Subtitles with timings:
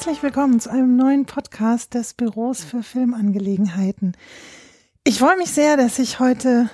[0.00, 4.16] Herzlich willkommen zu einem neuen Podcast des Büros für Filmangelegenheiten.
[5.04, 6.70] Ich freue mich sehr, dass ich heute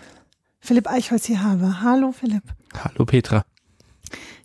[0.60, 1.80] Philipp Eichholz hier habe.
[1.80, 2.44] Hallo Philipp.
[2.84, 3.44] Hallo Petra.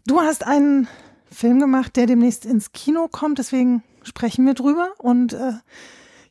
[0.08, 0.88] Du hast einen
[1.30, 5.54] Film gemacht, der demnächst ins Kino kommt, deswegen sprechen wir drüber und äh,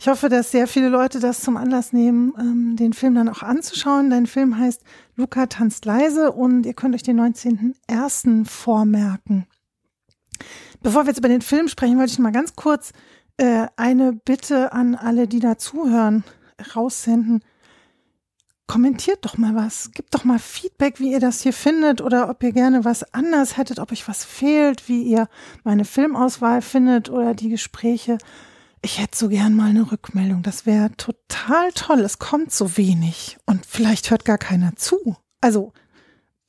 [0.01, 3.45] ich hoffe, dass sehr viele Leute das zum Anlass nehmen, ähm, den Film dann auch
[3.45, 4.11] anzuschauen.
[4.11, 4.83] Dein Film heißt
[5.15, 8.45] Luca tanzt leise und ihr könnt euch den 19.01.
[8.45, 9.47] vormerken.
[10.83, 12.93] Bevor wir jetzt über den Film sprechen, wollte ich mal ganz kurz
[13.37, 16.25] äh, eine Bitte an alle, die da zuhören,
[16.75, 17.45] raussenden.
[18.67, 22.43] Kommentiert doch mal was, gebt doch mal Feedback, wie ihr das hier findet oder ob
[22.43, 25.29] ihr gerne was anders hättet, ob euch was fehlt, wie ihr
[25.65, 28.19] meine Filmauswahl findet oder die Gespräche
[28.83, 30.43] ich hätte so gern mal eine Rückmeldung.
[30.43, 32.01] Das wäre total toll.
[32.01, 35.17] Es kommt so wenig und vielleicht hört gar keiner zu.
[35.41, 35.73] Also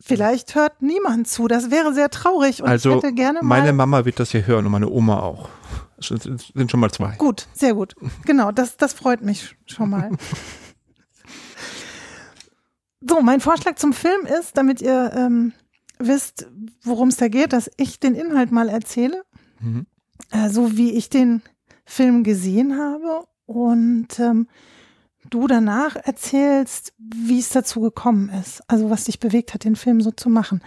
[0.03, 1.47] vielleicht hört niemand zu.
[1.47, 2.61] Das wäre sehr traurig.
[2.61, 5.19] Und also ich hätte gerne mal meine Mama wird das hier hören und meine Oma
[5.19, 5.49] auch.
[5.97, 7.15] Das sind schon mal zwei.
[7.17, 7.95] Gut, sehr gut.
[8.25, 10.09] Genau, das, das freut mich schon mal.
[13.07, 15.53] so, mein Vorschlag zum Film ist, damit ihr ähm,
[15.99, 16.47] wisst,
[16.83, 19.21] worum es da geht, dass ich den Inhalt mal erzähle.
[19.59, 19.85] Mhm.
[20.31, 21.43] Äh, so wie ich den
[21.85, 24.47] Film gesehen habe und ähm,
[25.31, 30.01] du danach erzählst, wie es dazu gekommen ist, also was dich bewegt hat, den Film
[30.01, 30.61] so zu machen.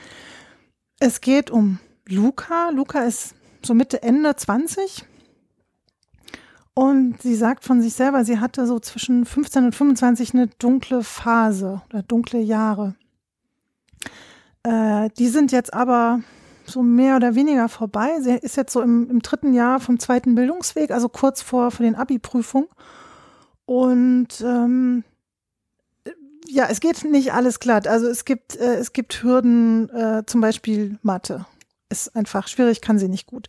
[0.99, 2.71] Es geht um Luca.
[2.71, 5.05] Luca ist so Mitte, Ende 20
[6.75, 11.05] und sie sagt von sich selber, sie hatte so zwischen 15 und 25 eine dunkle
[11.05, 12.97] Phase oder dunkle Jahre.
[14.65, 16.21] Äh, die sind jetzt aber
[16.67, 18.21] so mehr oder weniger vorbei.
[18.21, 21.85] Sie ist jetzt so im, im dritten Jahr vom zweiten Bildungsweg, also kurz vor, vor
[21.85, 22.69] den Abi-Prüfungen.
[23.67, 25.05] Und ähm,
[26.47, 27.89] ja, es geht nicht alles glatt.
[27.89, 31.47] Also es gibt, äh, es gibt Hürden, äh, zum Beispiel Mathe.
[31.89, 33.49] Ist einfach schwierig, kann sie nicht gut.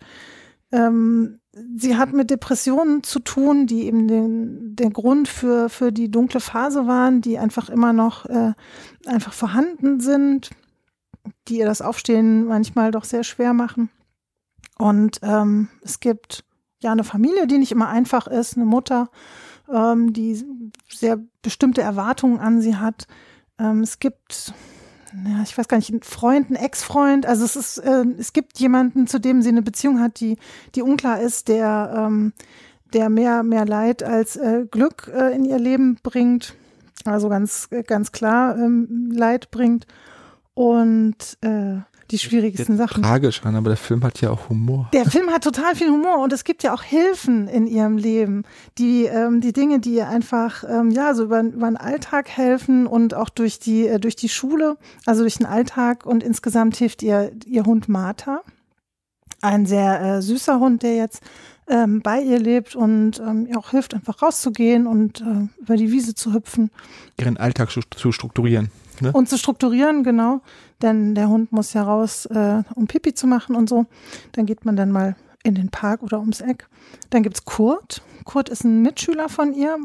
[0.72, 1.40] Ähm,
[1.78, 6.40] sie hat mit Depressionen zu tun, die eben den, der Grund für, für die dunkle
[6.40, 8.54] Phase waren, die einfach immer noch äh,
[9.06, 10.50] einfach vorhanden sind
[11.48, 13.90] die ihr das Aufstehen manchmal doch sehr schwer machen.
[14.78, 16.44] Und ähm, es gibt
[16.82, 19.10] ja eine Familie, die nicht immer einfach ist, eine Mutter,
[19.74, 20.44] ähm, die
[20.90, 23.08] sehr bestimmte Erwartungen an sie hat.
[23.60, 24.54] Ähm, es gibt,
[25.26, 27.26] ja, ich weiß gar nicht, einen Freund, einen Ex-Freund.
[27.26, 30.38] Also es ist, äh, es gibt jemanden, zu dem sie eine Beziehung hat, die,
[30.76, 32.34] die unklar ist, der, ähm,
[32.94, 36.56] der mehr, mehr Leid als äh, Glück äh, in ihr Leben bringt.
[37.04, 39.86] Also ganz, ganz klar ähm, Leid bringt
[40.56, 43.04] und äh, die schwierigsten Sachen.
[43.04, 44.90] Tragisch an, aber der Film hat ja auch Humor.
[44.94, 48.44] Der Film hat total viel Humor und es gibt ja auch Hilfen in ihrem Leben,
[48.78, 52.88] die ähm, die Dinge, die ihr einfach ähm, ja so über, über den Alltag helfen
[52.88, 57.02] und auch durch die äh, durch die Schule, also durch den Alltag und insgesamt hilft
[57.02, 58.42] ihr ihr Hund Martha,
[59.42, 61.22] ein sehr äh, süßer Hund, der jetzt
[61.68, 65.92] ähm, bei ihr lebt und ähm, ihr auch hilft einfach rauszugehen und äh, über die
[65.92, 66.70] Wiese zu hüpfen.
[67.20, 68.70] Ihren Alltag zu, zu strukturieren.
[69.02, 69.12] Ne?
[69.12, 70.42] Und zu strukturieren, genau.
[70.82, 73.86] Denn der Hund muss ja raus, äh, um Pipi zu machen und so.
[74.34, 76.68] Dann geht man dann mal in den Park oder ums Eck.
[77.10, 78.02] Dann gibt's Kurt.
[78.26, 79.78] Kurt ist ein Mitschüler von ihr,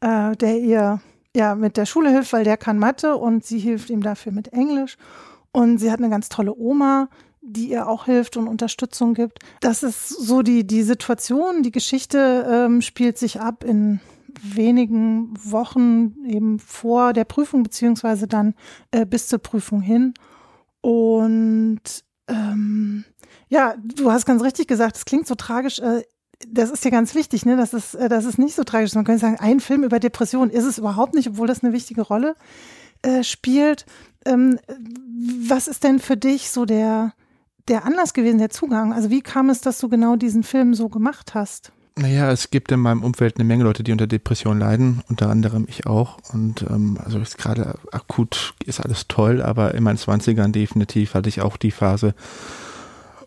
[0.00, 1.00] äh, der ihr
[1.34, 4.52] ja mit der Schule hilft, weil der kann Mathe und sie hilft ihm dafür mit
[4.52, 4.96] Englisch.
[5.52, 7.08] Und sie hat eine ganz tolle Oma,
[7.40, 9.38] die ihr auch hilft und Unterstützung gibt.
[9.60, 14.00] Das ist so die, die Situation, die Geschichte ähm, spielt sich ab in
[14.42, 18.54] wenigen Wochen eben vor der Prüfung, beziehungsweise dann
[18.90, 20.14] äh, bis zur Prüfung hin.
[20.80, 21.80] Und
[22.28, 23.04] ähm,
[23.48, 25.78] ja, du hast ganz richtig gesagt, es klingt so tragisch.
[25.80, 26.02] Äh,
[26.48, 27.56] das ist ja ganz wichtig, ne?
[27.56, 28.94] Das ist, äh, das ist nicht so tragisch.
[28.94, 32.02] Man könnte sagen, ein Film über Depression ist es überhaupt nicht, obwohl das eine wichtige
[32.02, 32.34] Rolle
[33.02, 33.84] äh, spielt.
[34.24, 34.58] Ähm,
[35.48, 37.12] was ist denn für dich so der,
[37.68, 38.92] der Anlass gewesen, der Zugang?
[38.92, 41.72] Also wie kam es, dass du genau diesen Film so gemacht hast?
[42.00, 45.66] Naja, es gibt in meinem Umfeld eine Menge Leute, die unter Depression leiden, unter anderem
[45.68, 46.16] ich auch.
[46.32, 51.28] Und ähm, also ist gerade akut ist alles toll, aber in meinen Zwanzigern definitiv hatte
[51.28, 52.14] ich auch die Phase,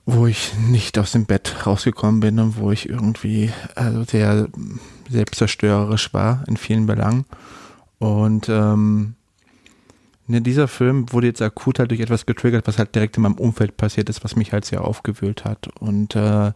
[0.08, 4.48] wo ich nicht aus dem Bett rausgekommen bin und wo ich irgendwie also sehr
[5.08, 7.25] selbstzerstörerisch war in vielen Belangen.
[8.00, 9.14] Und ähm,
[10.25, 13.38] ne, dieser Film wurde jetzt akut halt durch etwas getriggert, was halt direkt in meinem
[13.38, 15.68] Umfeld passiert ist, was mich halt sehr aufgewühlt hat.
[15.80, 16.54] Und äh,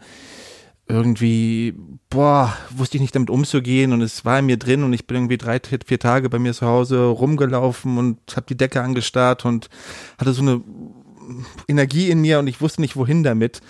[0.90, 1.76] irgendwie,
[2.10, 5.18] boah, wusste ich nicht damit umzugehen und es war in mir drin und ich bin
[5.18, 9.70] irgendwie drei, vier Tage bei mir zu Hause rumgelaufen und habe die Decke angestarrt und
[10.18, 10.62] hatte so eine
[11.68, 13.62] Energie in mir und ich wusste nicht wohin damit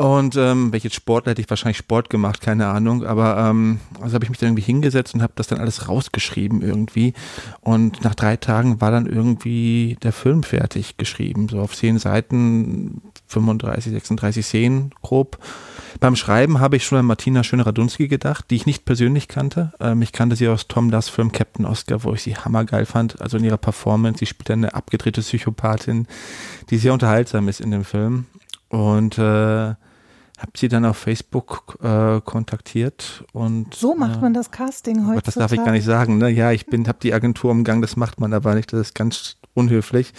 [0.00, 3.04] Und ähm, welches Sportler hätte ich wahrscheinlich Sport gemacht, keine Ahnung.
[3.04, 6.62] Aber ähm, also habe ich mich dann irgendwie hingesetzt und habe das dann alles rausgeschrieben
[6.62, 7.14] irgendwie.
[7.62, 11.48] Und nach drei Tagen war dann irgendwie der Film fertig geschrieben.
[11.48, 15.38] So auf zehn Seiten, 35, 36 Szenen grob.
[16.00, 19.72] Beim Schreiben habe ich schon an Martina Schöne-Radunski gedacht, die ich nicht persönlich kannte.
[19.80, 23.20] Ähm, ich kannte sie aus Tom Das Film Captain Oscar, wo ich sie hammergeil fand.
[23.20, 24.18] Also in ihrer Performance.
[24.18, 26.06] Sie spielt eine abgedrehte Psychopathin,
[26.70, 28.26] die sehr unterhaltsam ist in dem Film.
[28.68, 29.74] Und äh,
[30.38, 35.22] habe sie dann auf Facebook äh, kontaktiert und so macht äh, man das Casting heute.
[35.22, 36.18] Das darf ich gar nicht sagen.
[36.18, 36.30] Ne?
[36.30, 38.72] Ja, ich bin, habe die Agentur umgangen, das macht man aber nicht.
[38.72, 40.12] Das ist ganz unhöflich.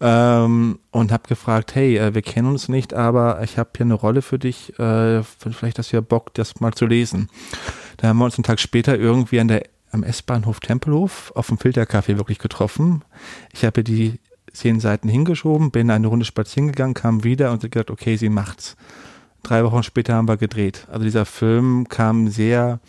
[0.00, 3.94] Ähm, und habe gefragt, hey, äh, wir kennen uns nicht, aber ich habe hier eine
[3.94, 4.78] Rolle für dich.
[4.78, 7.28] Äh, vielleicht hast du ja Bock, das mal zu lesen.
[7.96, 11.58] Da haben wir uns einen Tag später irgendwie an der am S-Bahnhof Tempelhof auf dem
[11.58, 13.02] Filtercafé wirklich getroffen.
[13.52, 14.18] Ich habe die
[14.52, 18.76] zehn Seiten hingeschoben, bin eine Runde spazieren gegangen, kam wieder und gesagt, okay, sie macht's
[19.46, 20.86] drei Wochen später haben wir gedreht.
[20.90, 22.80] Also dieser Film kam sehr,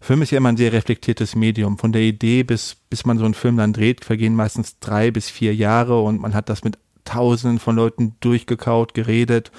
[0.00, 1.78] Film ist ja immer ein sehr reflektiertes Medium.
[1.78, 5.28] Von der Idee bis, bis man so einen Film dann dreht, vergehen meistens drei bis
[5.28, 9.50] vier Jahre und man hat das mit tausenden von Leuten durchgekaut, geredet,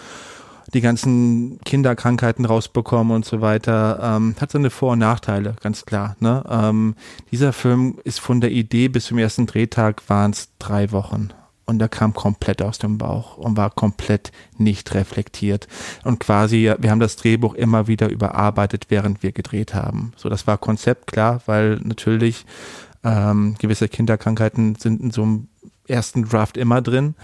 [0.74, 4.00] die ganzen Kinderkrankheiten rausbekommen und so weiter.
[4.02, 6.16] Ähm, hat seine Vor- und Nachteile, ganz klar.
[6.20, 6.44] Ne?
[6.50, 6.96] Ähm,
[7.32, 11.30] dieser Film ist von der Idee bis zum ersten Drehtag waren es drei Wochen
[11.72, 15.68] und der kam komplett aus dem Bauch und war komplett nicht reflektiert.
[16.04, 20.12] Und quasi, wir haben das Drehbuch immer wieder überarbeitet, während wir gedreht haben.
[20.18, 22.46] So, das war Konzept, klar, weil natürlich
[23.04, 25.48] ähm, gewisse Kinderkrankheiten sind in so einem
[25.88, 27.16] ersten Draft immer drin.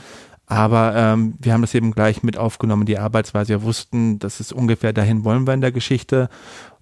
[0.45, 3.49] Aber ähm, wir haben das eben gleich mit aufgenommen, die Arbeitsweise.
[3.49, 6.29] Wir wussten, das ist ungefähr dahin wollen wir in der Geschichte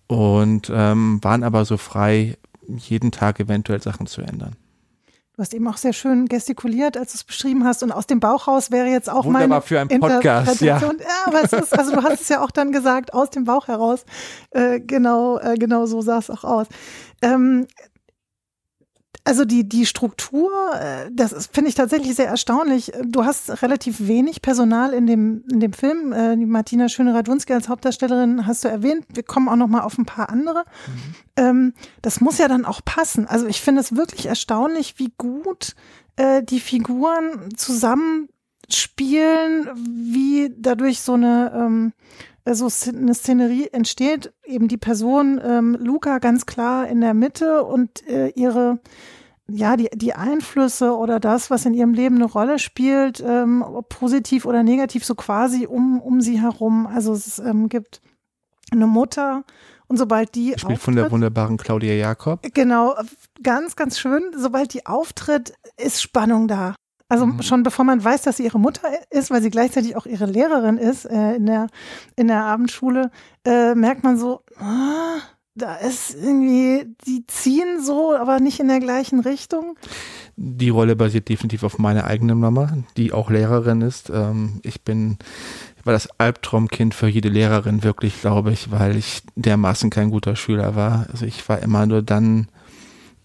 [0.06, 4.56] und ähm, waren aber so frei, jeden Tag eventuell Sachen zu ändern.
[5.36, 7.84] Du hast eben auch sehr schön gestikuliert, als du es beschrieben hast.
[7.84, 10.80] Und aus dem Bauch raus wäre jetzt auch Wunderbar meine für einen Podcast, ja.
[10.80, 10.92] ja.
[11.26, 14.06] aber es ist, also du hast es ja auch dann gesagt, aus dem Bauch heraus.
[14.52, 16.68] Äh, genau, äh, genau so sah es auch aus.
[17.22, 17.68] Ähm,
[19.28, 22.92] also die, die Struktur, äh, das finde ich tatsächlich sehr erstaunlich.
[23.04, 26.14] Du hast relativ wenig Personal in dem, in dem Film.
[26.14, 29.08] Äh, die Martina Schöne-Radunski als Hauptdarstellerin hast du erwähnt.
[29.12, 30.60] Wir kommen auch noch mal auf ein paar andere.
[30.60, 31.16] Mhm.
[31.38, 31.74] Ähm,
[32.04, 33.28] das muss ja dann auch passen.
[33.28, 35.74] Also ich finde es wirklich erstaunlich, wie gut
[36.18, 39.70] äh, die Figuren zusammenspielen,
[40.14, 41.94] wie dadurch so eine ähm,
[42.48, 48.08] so eine Szenerie entsteht, eben die Person ähm, Luca ganz klar in der Mitte und
[48.08, 48.82] äh, ihre
[49.48, 54.46] ja, die, die Einflüsse oder das, was in ihrem Leben eine Rolle spielt, ähm, positiv
[54.46, 56.88] oder negativ, so quasi um, um sie herum.
[56.88, 58.02] Also es ähm, gibt
[58.72, 59.44] eine Mutter
[59.88, 62.42] und sobald die Spielt auftritt, von der wunderbaren Claudia Jakob.
[62.54, 62.96] Genau,
[63.44, 64.24] ganz, ganz schön.
[64.36, 66.76] Sobald die auftritt, ist Spannung da.
[67.08, 67.44] Also mhm.
[67.44, 70.78] schon bevor man weiß, dass sie ihre Mutter ist, weil sie gleichzeitig auch ihre Lehrerin
[70.78, 71.68] ist äh, in, der,
[72.16, 73.12] in der Abendschule,
[73.46, 75.18] äh, merkt man so, ah,
[75.56, 79.78] da ist irgendwie, die ziehen so, aber nicht in der gleichen Richtung.
[80.36, 84.10] Die Rolle basiert definitiv auf meiner eigenen Mama, die auch Lehrerin ist.
[84.10, 85.18] Ähm, ich bin,
[85.86, 90.76] war das Albtraumkind für jede Lehrerin wirklich, glaube ich, weil ich dermaßen kein guter Schüler
[90.76, 91.08] war.
[91.10, 92.50] Also ich war immer nur dann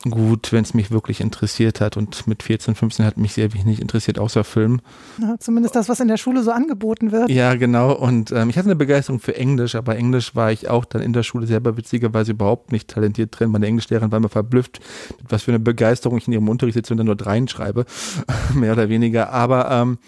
[0.09, 1.97] gut, wenn es mich wirklich interessiert hat.
[1.97, 4.81] Und mit 14, 15 hat mich sehr wenig interessiert, außer Film.
[5.21, 7.29] Ja, zumindest das, was in der Schule so angeboten wird.
[7.29, 7.93] Ja, genau.
[7.93, 11.13] Und ähm, ich hatte eine Begeisterung für Englisch, aber Englisch war ich auch dann in
[11.13, 13.51] der Schule selber witzigerweise überhaupt nicht talentiert drin.
[13.51, 14.81] Meine Englischlehrerin war immer verblüfft,
[15.21, 17.85] mit was für eine Begeisterung ich in ihrem Unterricht sitze und dann nur dreien schreibe,
[18.55, 19.33] mehr oder weniger.
[19.33, 19.99] Aber ähm,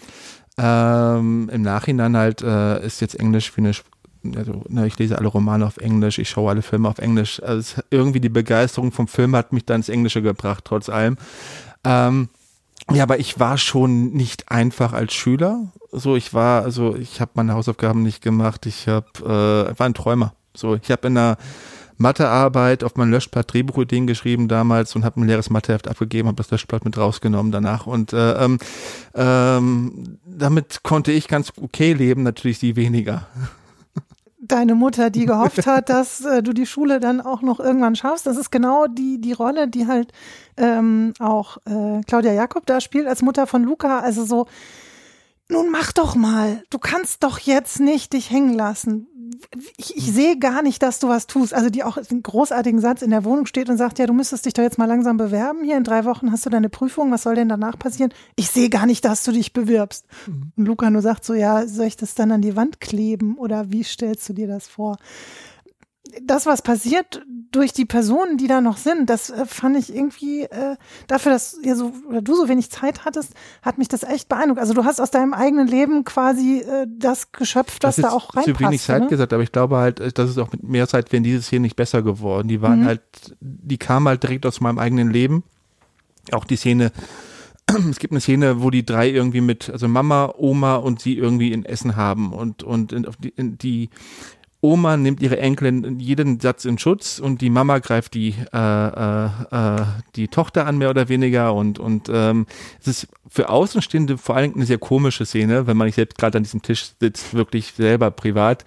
[0.57, 3.73] ähm, im Nachhinein halt äh, ist jetzt Englisch wie eine
[4.35, 7.41] also, ne, ich lese alle Romane auf Englisch, ich schaue alle Filme auf Englisch.
[7.43, 11.17] Also irgendwie die Begeisterung vom Film hat mich dann ins Englische gebracht, trotz allem.
[11.83, 12.29] Ähm,
[12.91, 15.71] ja, aber ich war schon nicht einfach als Schüler.
[15.91, 18.65] So, ich war, also ich habe meine Hausaufgaben nicht gemacht.
[18.65, 20.33] Ich habe, äh, war ein Träumer.
[20.55, 21.37] So, ich habe in einer
[21.97, 26.51] Mathearbeit auf mein Löschblatt Drehbuchideen geschrieben damals und habe ein leeres Matheheft abgegeben, habe das
[26.51, 28.57] Löschblatt mit rausgenommen danach und äh, ähm,
[29.15, 33.27] ähm, damit konnte ich ganz okay leben, natürlich sie weniger
[34.47, 38.25] deine Mutter, die gehofft hat, dass äh, du die Schule dann auch noch irgendwann schaffst.
[38.25, 40.11] Das ist genau die, die Rolle, die halt
[40.57, 43.99] ähm, auch äh, Claudia Jakob da spielt als Mutter von Luca.
[43.99, 44.47] Also so,
[45.49, 49.07] nun mach doch mal, du kannst doch jetzt nicht dich hängen lassen
[49.77, 51.53] ich, ich sehe gar nicht, dass du was tust.
[51.53, 54.45] Also die auch einen großartigen Satz in der Wohnung steht und sagt, ja, du müsstest
[54.45, 55.63] dich doch jetzt mal langsam bewerben.
[55.63, 57.11] Hier in drei Wochen hast du deine Prüfung.
[57.11, 58.13] Was soll denn danach passieren?
[58.35, 60.05] Ich sehe gar nicht, dass du dich bewirbst.
[60.27, 60.51] Mhm.
[60.55, 63.71] Und Luca nur sagt so, ja, soll ich das dann an die Wand kleben oder
[63.71, 64.97] wie stellst du dir das vor?
[66.21, 70.41] Das, was passiert durch die Personen, die da noch sind, das äh, fand ich irgendwie
[70.41, 70.75] äh,
[71.07, 74.59] dafür, dass ihr so oder du so wenig Zeit hattest, hat mich das echt beeindruckt.
[74.59, 78.57] Also du hast aus deinem eigenen Leben quasi äh, das geschöpft, was da auch reinpasst.
[78.57, 79.07] Zu wenig Zeit ne?
[79.07, 81.41] gesagt, aber ich glaube halt, äh, dass es auch mit mehr Zeit wäre in diese
[81.41, 82.47] Szene nicht besser geworden.
[82.47, 82.85] Die waren mhm.
[82.85, 83.01] halt,
[83.39, 85.43] die kamen halt direkt aus meinem eigenen Leben.
[86.31, 86.91] Auch die Szene,
[87.89, 91.53] es gibt eine Szene, wo die drei irgendwie mit, also Mama, Oma und sie irgendwie
[91.53, 93.07] in Essen haben und, und in,
[93.37, 93.89] in die
[94.63, 99.25] Oma nimmt ihre Enkelin jeden Satz in Schutz und die Mama greift die, äh, äh,
[99.51, 99.81] äh,
[100.15, 101.53] die Tochter an, mehr oder weniger.
[101.53, 102.45] Und, und ähm,
[102.79, 106.17] es ist für Außenstehende vor allen Dingen eine sehr komische Szene, wenn man nicht selbst
[106.17, 108.63] gerade an diesem Tisch sitzt, wirklich selber privat.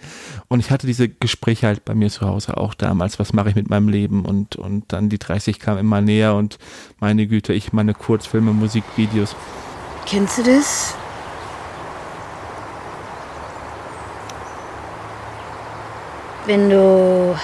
[0.48, 3.54] Und ich hatte diese Gespräche halt bei mir zu Hause auch damals, was mache ich
[3.54, 4.26] mit meinem Leben?
[4.26, 6.58] Und, und dann die 30 kam immer näher und
[7.00, 9.34] meine Güte, ich meine Kurzfilme, Musikvideos.
[10.04, 10.94] Kennst du das?
[16.46, 17.36] Wenn du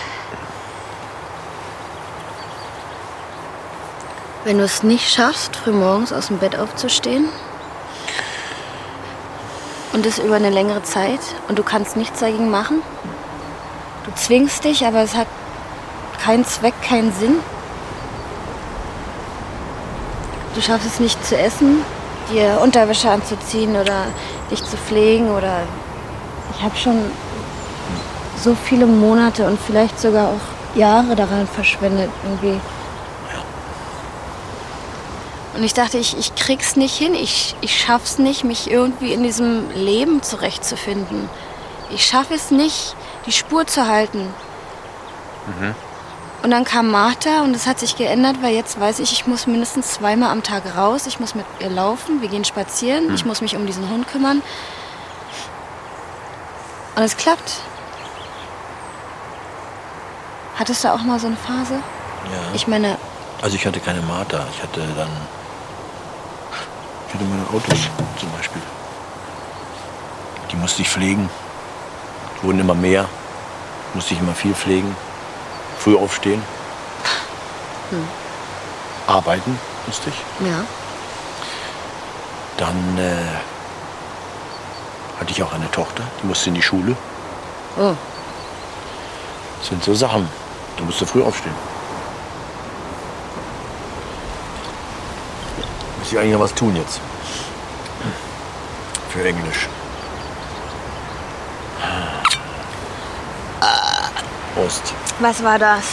[4.44, 7.28] wenn du es nicht schaffst, frühmorgens aus dem Bett aufzustehen
[9.92, 12.82] und das über eine längere Zeit und du kannst nichts dagegen machen.
[14.04, 15.28] Du zwingst dich, aber es hat
[16.24, 17.36] keinen Zweck, keinen Sinn.
[20.54, 21.84] Du schaffst es nicht zu essen,
[22.32, 24.06] dir Unterwäsche anzuziehen oder
[24.50, 25.62] dich zu pflegen oder
[26.54, 27.10] ich habe schon
[28.42, 32.60] so viele Monate und vielleicht sogar auch Jahre daran verschwendet irgendwie.
[35.54, 39.22] Und ich dachte, ich, ich krieg's nicht hin, ich, ich schaff's nicht, mich irgendwie in
[39.22, 41.28] diesem Leben zurechtzufinden.
[41.90, 42.96] Ich schaffe es nicht,
[43.26, 44.32] die Spur zu halten.
[45.46, 45.74] Mhm.
[46.42, 49.46] Und dann kam Martha und es hat sich geändert, weil jetzt weiß ich, ich muss
[49.46, 51.06] mindestens zweimal am Tag raus.
[51.06, 53.14] Ich muss mit ihr laufen, wir gehen spazieren, mhm.
[53.14, 54.42] ich muss mich um diesen Hund kümmern.
[56.96, 57.60] Und es klappt.
[60.58, 61.74] Hattest du auch mal so eine Phase?
[61.74, 62.54] Ja.
[62.54, 62.96] Ich meine.
[63.40, 64.44] Also ich hatte keine Martha.
[64.54, 65.08] Ich hatte dann.
[67.08, 67.78] Ich hatte meine Autos
[68.18, 68.62] zum Beispiel.
[70.50, 71.28] Die musste ich pflegen.
[72.36, 73.08] Die wurden immer mehr.
[73.94, 74.94] Musste ich immer viel pflegen.
[75.78, 76.42] Früh aufstehen.
[77.90, 78.06] Hm.
[79.06, 80.46] Arbeiten musste ich.
[80.46, 80.64] Ja.
[82.56, 86.94] Dann äh, hatte ich auch eine Tochter, die musste in die Schule.
[87.76, 87.94] Oh.
[89.58, 90.28] Das sind so Sachen.
[90.76, 91.54] Du musst ja früh aufstehen.
[95.98, 97.00] Muss ich eigentlich noch was tun jetzt?
[99.10, 99.68] Für Englisch.
[104.54, 104.94] Prost.
[105.20, 105.84] Was war das?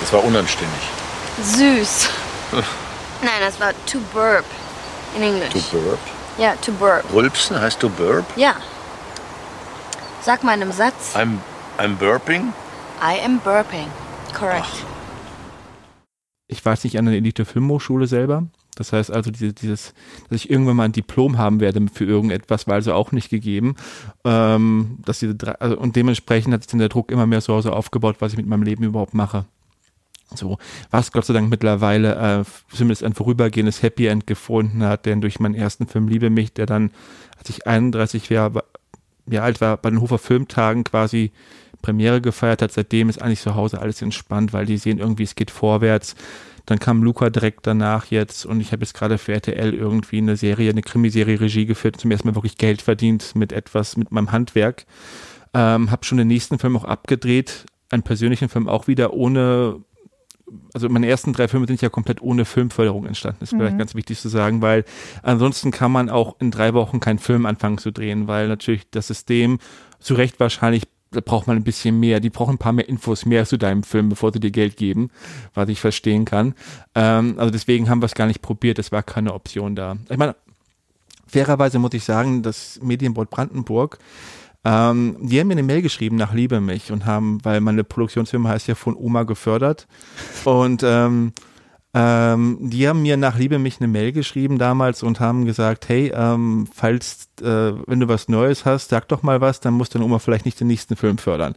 [0.00, 0.82] Das war unanständig.
[1.42, 2.08] Süß.
[3.22, 4.44] Nein, das war to burp
[5.16, 5.52] in Englisch.
[5.52, 5.98] To burp?
[6.38, 7.04] Ja, to burp.
[7.12, 8.24] Rülpsen heißt to burp?
[8.36, 8.54] Ja.
[10.22, 11.14] Sag mal in einem Satz.
[11.14, 11.38] I'm,
[11.78, 12.52] I'm burping?
[13.02, 13.88] I am burping.
[14.32, 14.84] Correct.
[16.48, 18.46] Ich weiß nicht an der Elite Filmhochschule selber.
[18.74, 19.94] Das heißt also, diese, dieses,
[20.28, 23.74] dass ich irgendwann mal ein Diplom haben werde für irgendetwas, war also auch nicht gegeben.
[24.24, 27.70] Ähm, dass diese also, und dementsprechend hat sich dann der Druck immer mehr so, so
[27.70, 29.46] aufgebaut, was ich mit meinem Leben überhaupt mache.
[30.34, 30.58] So,
[30.90, 35.38] was Gott sei Dank mittlerweile äh, zumindest ein vorübergehendes Happy End gefunden hat, denn durch
[35.38, 36.90] meinen ersten Film Liebe mich, der dann,
[37.38, 38.64] als ich 31 Jahre
[39.34, 41.32] alt war, bei den Hofer Filmtagen quasi
[41.86, 42.72] Premiere gefeiert hat.
[42.72, 46.16] Seitdem ist eigentlich zu Hause alles entspannt, weil die sehen irgendwie, es geht vorwärts.
[46.66, 50.36] Dann kam Luca direkt danach jetzt und ich habe jetzt gerade für RTL irgendwie eine
[50.36, 54.32] Serie, eine Krimiserie Regie geführt, zum ersten Mal wirklich Geld verdient mit etwas, mit meinem
[54.32, 54.84] Handwerk.
[55.54, 59.80] Ähm, habe schon den nächsten Film auch abgedreht, einen persönlichen Film auch wieder ohne
[60.74, 63.38] also meine ersten drei Filme sind ja komplett ohne Filmförderung entstanden.
[63.40, 63.58] Das ist mhm.
[63.58, 64.84] vielleicht ganz wichtig zu sagen, weil
[65.22, 69.08] ansonsten kann man auch in drei Wochen keinen Film anfangen zu drehen, weil natürlich das
[69.08, 69.58] System
[69.98, 72.20] zu Recht wahrscheinlich da braucht man ein bisschen mehr.
[72.20, 75.10] Die brauchen ein paar mehr Infos mehr zu deinem Film, bevor sie dir Geld geben,
[75.54, 76.54] was ich verstehen kann.
[76.94, 78.78] Ähm, also deswegen haben wir es gar nicht probiert.
[78.78, 79.96] Es war keine Option da.
[80.08, 80.36] Ich meine,
[81.26, 83.98] fairerweise muss ich sagen, das Medienboard Brandenburg,
[84.64, 88.48] ähm, die haben mir eine Mail geschrieben nach Liebe mich und haben, weil meine Produktionsfirma
[88.48, 89.86] heißt ja von Oma gefördert
[90.44, 91.32] und ähm,
[91.94, 96.12] ähm, die haben mir nach Liebe mich eine Mail geschrieben damals und haben gesagt, hey,
[96.14, 100.04] ähm, falls, äh, wenn du was Neues hast, sag doch mal was, dann muss deine
[100.04, 101.54] Oma vielleicht nicht den nächsten Film fördern.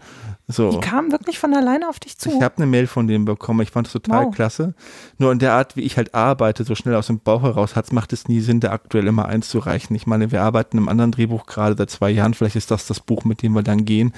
[0.47, 0.71] So.
[0.71, 2.29] Die kamen wirklich von alleine auf dich zu.
[2.29, 3.61] Ich habe eine Mail von denen bekommen.
[3.61, 4.35] Ich fand das total wow.
[4.35, 4.73] klasse.
[5.17, 7.93] Nur in der Art, wie ich halt arbeite, so schnell aus dem Bauch heraus, hat,
[7.93, 9.95] macht es nie Sinn, da aktuell immer einzureichen.
[9.95, 12.33] Ich meine, wir arbeiten im anderen Drehbuch gerade seit zwei Jahren.
[12.33, 14.13] Vielleicht ist das das Buch, mit dem wir dann gehen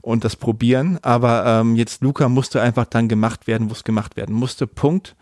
[0.00, 0.98] und das probieren.
[1.02, 4.66] Aber ähm, jetzt Luca musste einfach dann gemacht werden, wo es gemacht werden musste.
[4.66, 5.14] Punkt.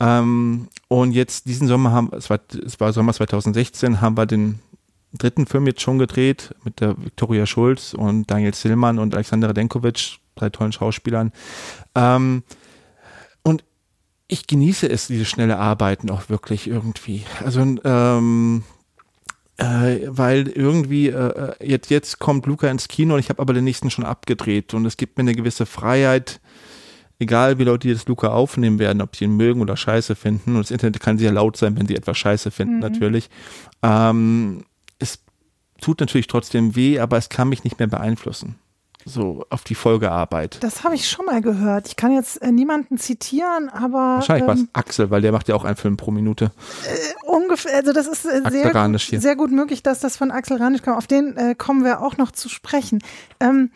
[0.00, 4.58] Ähm, und jetzt diesen Sommer haben, es war, es war Sommer 2016, haben wir den
[5.18, 10.18] dritten Film jetzt schon gedreht mit der Victoria Schulz und Daniel Zillmann und Alexander Denkovic,
[10.34, 11.32] drei tollen Schauspielern.
[11.94, 12.42] Ähm,
[13.42, 13.64] und
[14.26, 17.24] ich genieße es, diese schnelle Arbeiten auch wirklich irgendwie.
[17.44, 18.64] Also ähm,
[19.56, 23.52] äh, weil irgendwie äh, äh, jetzt, jetzt kommt Luca ins Kino und ich habe aber
[23.52, 26.40] den nächsten schon abgedreht und es gibt mir eine gewisse Freiheit,
[27.20, 30.62] egal wie Leute das Luca aufnehmen werden, ob sie ihn mögen oder scheiße finden und
[30.62, 32.80] das Internet kann sehr laut sein, wenn sie etwas scheiße finden, mhm.
[32.80, 33.30] natürlich.
[33.82, 34.64] Ähm,
[35.84, 38.56] tut natürlich trotzdem weh, aber es kann mich nicht mehr beeinflussen
[39.04, 40.62] so auf die Folgearbeit.
[40.62, 41.88] Das habe ich schon mal gehört.
[41.88, 44.16] Ich kann jetzt äh, niemanden zitieren, aber.
[44.16, 46.52] Wahrscheinlich ähm, war es Axel, weil der macht ja auch einen Film pro Minute.
[46.86, 50.82] Äh, ungefähr, also das ist äh, sehr, sehr gut möglich, dass das von Axel Ranisch
[50.82, 50.96] kam.
[50.96, 53.02] Auf den äh, kommen wir auch noch zu sprechen.
[53.40, 53.70] Ähm,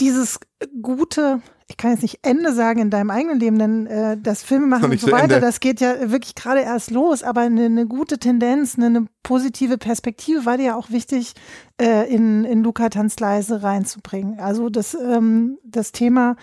[0.00, 0.40] dieses
[0.82, 1.40] gute,
[1.72, 5.00] ich kann jetzt nicht Ende sagen in deinem eigenen Leben, denn äh, das Filmemachen und
[5.00, 5.40] so weiter, Ende.
[5.40, 9.78] das geht ja wirklich gerade erst los, aber eine, eine gute Tendenz, eine, eine, positive
[9.78, 11.32] Perspektive war dir ja auch wichtig,
[11.80, 14.38] äh, in, in Luca Tanzleise reinzubringen.
[14.38, 16.36] Also das, ähm, das Thema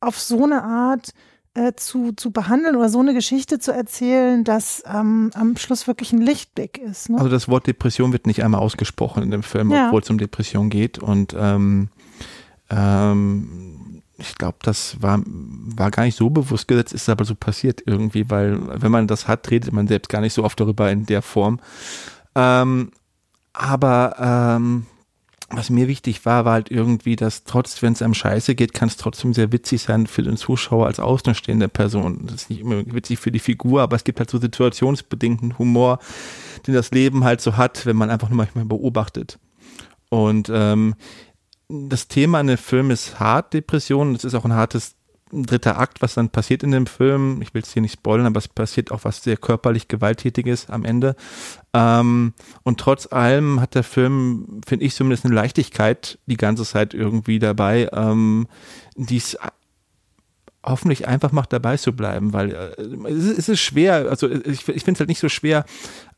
[0.00, 1.10] auf so eine Art
[1.52, 6.14] äh, zu, zu behandeln oder so eine Geschichte zu erzählen, dass ähm, am Schluss wirklich
[6.14, 7.10] ein Lichtblick ist.
[7.10, 7.18] Ne?
[7.18, 9.88] Also das Wort Depression wird nicht einmal ausgesprochen in dem Film, ja.
[9.88, 11.88] obwohl es um Depression geht und ähm,
[12.70, 13.79] ähm,
[14.20, 18.28] ich glaube, das war, war gar nicht so bewusst gesetzt, ist aber so passiert irgendwie,
[18.30, 21.22] weil wenn man das hat, redet man selbst gar nicht so oft darüber in der
[21.22, 21.60] Form.
[22.34, 22.92] Ähm,
[23.52, 24.86] aber ähm,
[25.50, 28.88] was mir wichtig war, war halt irgendwie, dass trotz, wenn es einem scheiße geht, kann
[28.88, 32.26] es trotzdem sehr witzig sein für den Zuschauer als außenstehende Person.
[32.26, 35.98] Das ist nicht immer witzig für die Figur, aber es gibt halt so situationsbedingten Humor,
[36.66, 39.40] den das Leben halt so hat, wenn man einfach nur manchmal beobachtet.
[40.08, 40.94] Und ähm,
[41.70, 44.14] das Thema in dem Film ist hart, Depression.
[44.14, 44.96] Es ist auch ein hartes
[45.32, 47.40] dritter Akt, was dann passiert in dem Film.
[47.42, 50.84] Ich will es hier nicht spoilern, aber es passiert auch was sehr körperlich Gewalttätiges am
[50.84, 51.14] Ende.
[51.72, 56.94] Ähm, und trotz allem hat der Film, finde ich zumindest eine Leichtigkeit die ganze Zeit
[56.94, 58.48] irgendwie dabei, ähm,
[58.96, 59.38] die es
[60.64, 64.92] hoffentlich einfach macht, dabei zu bleiben, weil äh, es, ist schwer, also ich, ich finde
[64.92, 65.64] es halt nicht so schwer,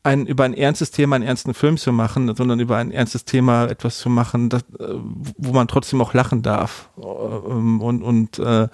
[0.03, 3.65] ein, über ein ernstes Thema einen ernsten Film zu machen, sondern über ein ernstes Thema
[3.65, 4.95] etwas zu machen, das, äh,
[5.37, 8.67] wo man trotzdem auch lachen darf ähm, und, und, äh,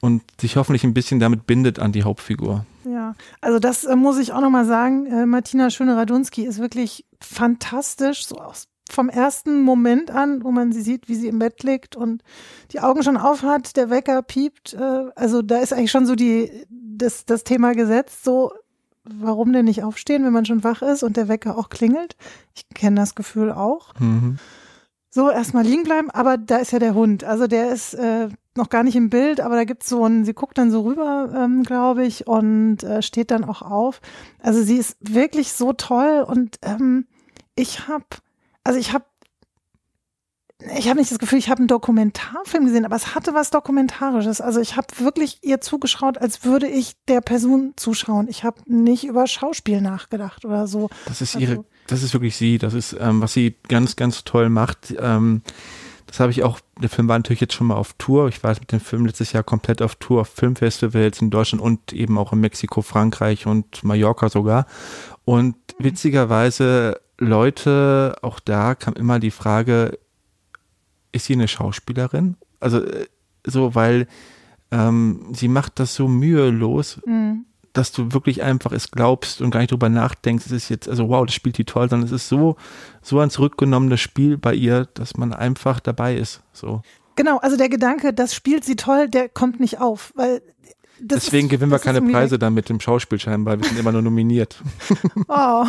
[0.00, 2.66] und sich hoffentlich ein bisschen damit bindet an die Hauptfigur.
[2.84, 5.06] Ja, also das äh, muss ich auch nochmal sagen.
[5.06, 10.82] Äh, Martina Schöne-Radunski ist wirklich fantastisch, so aus vom ersten Moment an, wo man sie
[10.82, 12.22] sieht, wie sie im Bett liegt und
[12.72, 14.74] die Augen schon auf hat, der Wecker piept.
[14.74, 18.52] Äh, also da ist eigentlich schon so die, das, das Thema gesetzt, so
[19.04, 22.16] warum denn nicht aufstehen, wenn man schon wach ist und der Wecker auch klingelt?
[22.54, 23.92] Ich kenne das Gefühl auch.
[23.98, 24.38] Mhm.
[25.10, 27.22] So, erstmal liegen bleiben, aber da ist ja der Hund.
[27.22, 30.34] Also der ist äh, noch gar nicht im Bild, aber da gibt's so ein, sie
[30.34, 34.00] guckt dann so rüber, ähm, glaube ich, und äh, steht dann auch auf.
[34.40, 37.06] Also sie ist wirklich so toll und ähm,
[37.54, 38.04] ich habe,
[38.64, 39.04] also ich habe
[40.76, 44.40] ich habe nicht das Gefühl, ich habe einen Dokumentarfilm gesehen, aber es hatte was Dokumentarisches.
[44.40, 48.28] Also ich habe wirklich ihr zugeschaut, als würde ich der Person zuschauen.
[48.28, 50.88] Ich habe nicht über Schauspiel nachgedacht oder so.
[51.06, 52.58] Das ist ihre, also, das ist wirklich sie.
[52.58, 54.94] Das ist, ähm, was sie ganz, ganz toll macht.
[54.98, 55.42] Ähm,
[56.06, 58.28] das habe ich auch, der Film war natürlich jetzt schon mal auf Tour.
[58.28, 61.92] Ich war mit dem Film letztes Jahr komplett auf Tour, auf Filmfestivals in Deutschland und
[61.92, 64.66] eben auch in Mexiko, Frankreich und Mallorca sogar.
[65.24, 65.84] Und mhm.
[65.84, 69.98] witzigerweise Leute, auch da kam immer die Frage,
[71.12, 72.36] ist sie eine Schauspielerin?
[72.60, 73.06] Also äh,
[73.46, 74.06] so, weil
[74.70, 77.44] ähm, sie macht das so mühelos, mhm.
[77.72, 81.08] dass du wirklich einfach es glaubst und gar nicht drüber nachdenkst, es ist jetzt, also
[81.08, 82.56] wow, das spielt die toll, sondern es ist so,
[83.02, 86.42] so ein zurückgenommenes Spiel bei ihr, dass man einfach dabei ist.
[86.52, 86.82] So.
[87.16, 90.42] Genau, also der Gedanke, das spielt sie toll, der kommt nicht auf, weil
[90.98, 94.02] Deswegen ist, gewinnen wir keine Preise dann mit dem Schauspiel scheinbar, wir sind immer nur
[94.02, 94.56] nominiert.
[95.28, 95.66] Oh,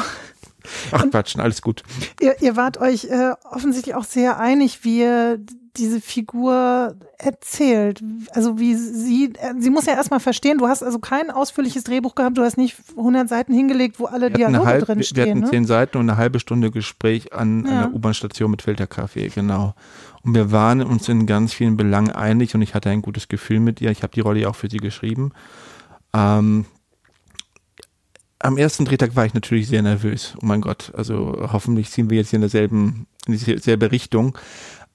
[0.91, 1.83] Ach Quatschen, alles gut.
[2.19, 5.39] Ihr, ihr wart euch äh, offensichtlich auch sehr einig, wie ihr
[5.77, 8.01] diese Figur erzählt.
[8.31, 12.15] Also wie sie, äh, sie muss ja erstmal verstehen, du hast also kein ausführliches Drehbuch
[12.15, 15.25] gehabt, du hast nicht 100 Seiten hingelegt, wo alle Dialoge halb, drin stehen.
[15.25, 15.49] Wir hatten ne?
[15.49, 17.71] zehn Seiten und eine halbe Stunde Gespräch an ja.
[17.71, 19.75] einer U-Bahn-Station mit Filterkaffee, genau.
[20.25, 23.59] Und wir waren uns in ganz vielen Belangen einig und ich hatte ein gutes Gefühl
[23.59, 23.91] mit ihr.
[23.91, 25.33] Ich habe die Rolle ja auch für sie geschrieben.
[26.13, 26.65] Ähm,
[28.39, 30.33] am ersten Drehtag war ich natürlich sehr nervös.
[30.41, 34.35] Oh mein Gott, also hoffentlich ziehen wir jetzt hier in derselben, in dieselbe Richtung.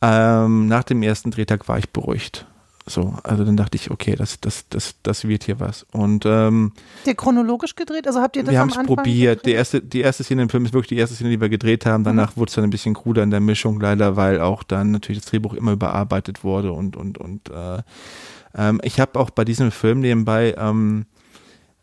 [0.03, 2.47] Ähm, nach dem ersten Drehtag war ich beruhigt.
[2.87, 5.87] So, also dann dachte ich, okay, das, das, das, das wird hier was.
[5.93, 6.73] Und ähm,
[7.07, 8.07] der chronologisch gedreht?
[8.07, 9.45] Also habt ihr das Wir haben es probiert.
[9.47, 11.87] Die erste, die erste Szene im Film ist wirklich die erste Szene, die wir gedreht
[11.87, 12.05] haben.
[12.05, 12.41] Danach mhm.
[12.41, 15.31] wurde es dann ein bisschen kruder in der Mischung, leider, weil auch dann natürlich das
[15.31, 17.83] Drehbuch immer überarbeitet wurde und und und äh,
[18.55, 21.07] ähm, ich habe auch bei diesem Film nebenbei ähm,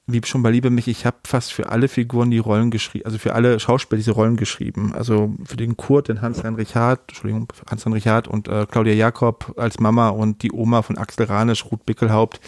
[0.07, 3.17] wie schon bei Liebe mich, ich habe fast für alle Figuren die Rollen geschrieben, also
[3.17, 4.93] für alle Schauspieler diese Rollen geschrieben.
[4.95, 9.79] Also für den Kurt, den Hans-Heinrich Hart, Entschuldigung, Hans-Heinrich Hart und äh, Claudia Jakob als
[9.79, 12.39] Mama und die Oma von Axel Ranisch, Ruth Bickelhaupt.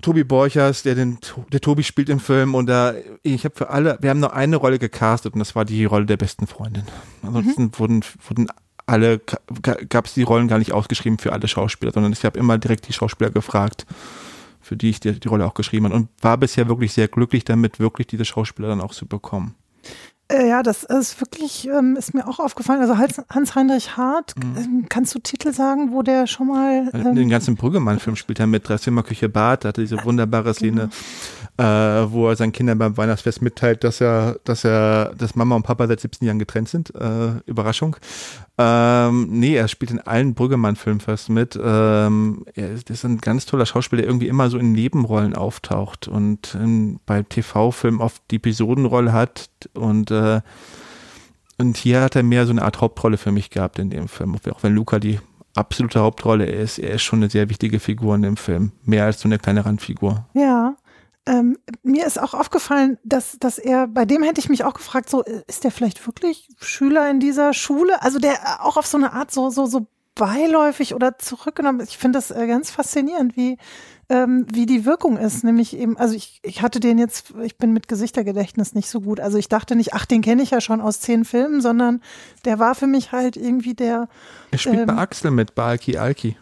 [0.00, 1.18] Tobi Borchers, der den
[1.52, 4.56] der Tobi spielt im Film und da ich habe für alle, wir haben nur eine
[4.56, 6.84] Rolle gecastet und das war die Rolle der besten Freundin.
[7.22, 7.78] Ansonsten mhm.
[7.78, 8.48] wurden wurden
[8.86, 9.20] alle
[9.90, 12.88] gab es die Rollen gar nicht ausgeschrieben für alle Schauspieler, sondern ich habe immer direkt
[12.88, 13.84] die Schauspieler gefragt
[14.72, 17.44] für die ich die, die Rolle auch geschrieben habe und war bisher wirklich sehr glücklich
[17.44, 19.54] damit, wirklich diese Schauspieler dann auch zu bekommen.
[20.28, 22.80] Äh, ja, das ist wirklich, ähm, ist mir auch aufgefallen.
[22.80, 24.56] Also Hans-Heinrich Hart, mhm.
[24.56, 26.88] Ähm, kannst du Titel sagen, wo der schon mal.
[26.94, 30.92] Ähm, Den ganzen Brüggemann-Film spielt er mit, Dreizimmerküche Bad, hatte diese wunderbare Szene, genau.
[31.62, 35.62] Äh, wo er seinen Kindern beim Weihnachtsfest mitteilt, dass er, dass er, dass Mama und
[35.62, 36.92] Papa seit 17 Jahren getrennt sind.
[36.94, 37.96] Äh, Überraschung.
[38.58, 41.56] Ähm, nee, er spielt in allen Brüggemann-Filmen fast mit.
[41.62, 46.56] Ähm, er ist, ein ganz toller Schauspieler, der irgendwie immer so in Nebenrollen auftaucht und
[46.56, 50.40] in, bei TV-Filmen oft die Episodenrolle hat und äh,
[51.58, 54.34] und hier hat er mehr so eine Art Hauptrolle für mich gehabt in dem Film.
[54.50, 55.20] Auch wenn Luca die
[55.54, 58.72] absolute Hauptrolle ist, er ist schon eine sehr wichtige Figur in dem Film.
[58.84, 60.26] Mehr als so eine kleine Randfigur.
[60.34, 60.74] Ja.
[61.24, 65.08] Ähm, mir ist auch aufgefallen, dass, dass er, bei dem hätte ich mich auch gefragt,
[65.08, 68.02] so, ist der vielleicht wirklich Schüler in dieser Schule?
[68.02, 71.80] Also der auch auf so eine Art so, so, so beiläufig oder zurückgenommen.
[71.80, 73.56] Ich finde das äh, ganz faszinierend, wie,
[74.08, 75.44] ähm, wie die Wirkung ist.
[75.44, 79.20] Nämlich eben, also ich, ich hatte den jetzt, ich bin mit Gesichtergedächtnis nicht so gut.
[79.20, 82.02] Also ich dachte nicht, ach, den kenne ich ja schon aus zehn Filmen, sondern
[82.44, 84.08] der war für mich halt irgendwie der.
[84.50, 86.36] Er spielt ähm, bei Axel mit, bei Alki Alki.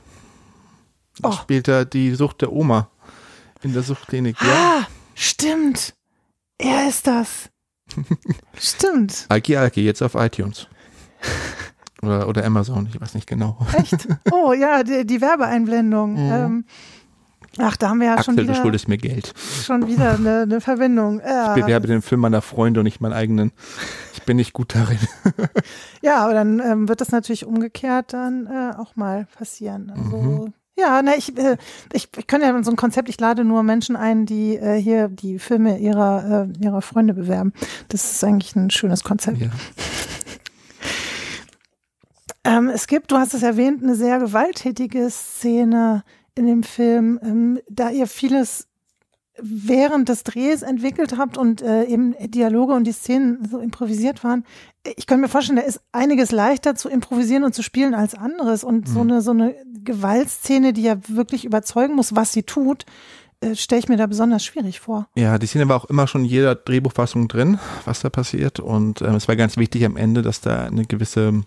[1.20, 1.32] Da oh.
[1.32, 2.88] spielt er die Sucht der Oma
[3.62, 4.37] in der Suchtklinik.
[4.42, 5.94] Ah, stimmt.
[6.59, 7.51] Er ist das.
[8.59, 9.27] stimmt.
[9.29, 10.66] Alki Alki, jetzt auf iTunes.
[12.03, 13.59] Oder, oder Amazon, ich weiß nicht genau.
[13.77, 14.09] Echt?
[14.33, 16.12] Oh ja, die, die Werbeeinblendung.
[16.12, 16.33] Mhm.
[16.33, 16.64] Ähm,
[17.59, 18.55] ach, da haben wir ja Axel, schon wieder.
[18.55, 19.35] du schuldest mir Geld.
[19.37, 21.20] Schon wieder eine, eine Verbindung.
[21.27, 21.55] Ja.
[21.55, 23.53] Ich bewerbe den Film meiner Freunde und nicht meinen eigenen.
[24.14, 24.96] Ich bin nicht gut darin.
[26.01, 29.92] ja, aber dann ähm, wird das natürlich umgekehrt dann äh, auch mal passieren.
[29.94, 30.55] Also mhm.
[30.80, 31.56] Ja, ne, ich, äh,
[31.92, 35.08] ich, ich kann ja so ein Konzept, ich lade nur Menschen ein, die äh, hier
[35.08, 37.52] die Filme ihrer, äh, ihrer Freunde bewerben.
[37.88, 39.38] Das ist eigentlich ein schönes Konzept.
[39.38, 39.50] Ja.
[42.42, 46.02] Ähm, es gibt, du hast es erwähnt, eine sehr gewalttätige Szene
[46.34, 48.66] in dem Film, ähm, da ihr vieles
[49.42, 54.44] während des Drehs entwickelt habt und äh, eben Dialoge und die Szenen so improvisiert waren.
[54.96, 58.64] Ich kann mir vorstellen, da ist einiges leichter zu improvisieren und zu spielen als anderes.
[58.64, 58.92] Und mhm.
[58.92, 62.87] so eine so eine Gewaltszene, die ja wirklich überzeugen muss, was sie tut,
[63.40, 65.09] äh, stelle ich mir da besonders schwierig vor.
[65.16, 68.61] Ja, die Szene war auch immer schon in jeder Drehbuchfassung drin, was da passiert.
[68.61, 71.42] Und ähm, es war ganz wichtig am Ende, dass da eine gewisse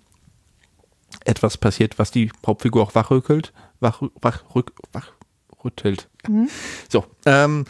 [1.26, 6.10] etwas passiert, was die Hauptfigur auch wachrückelt, wach, wach, rück, wachrüttelt.
[6.28, 6.50] Mhm.
[6.90, 7.66] So, ähm,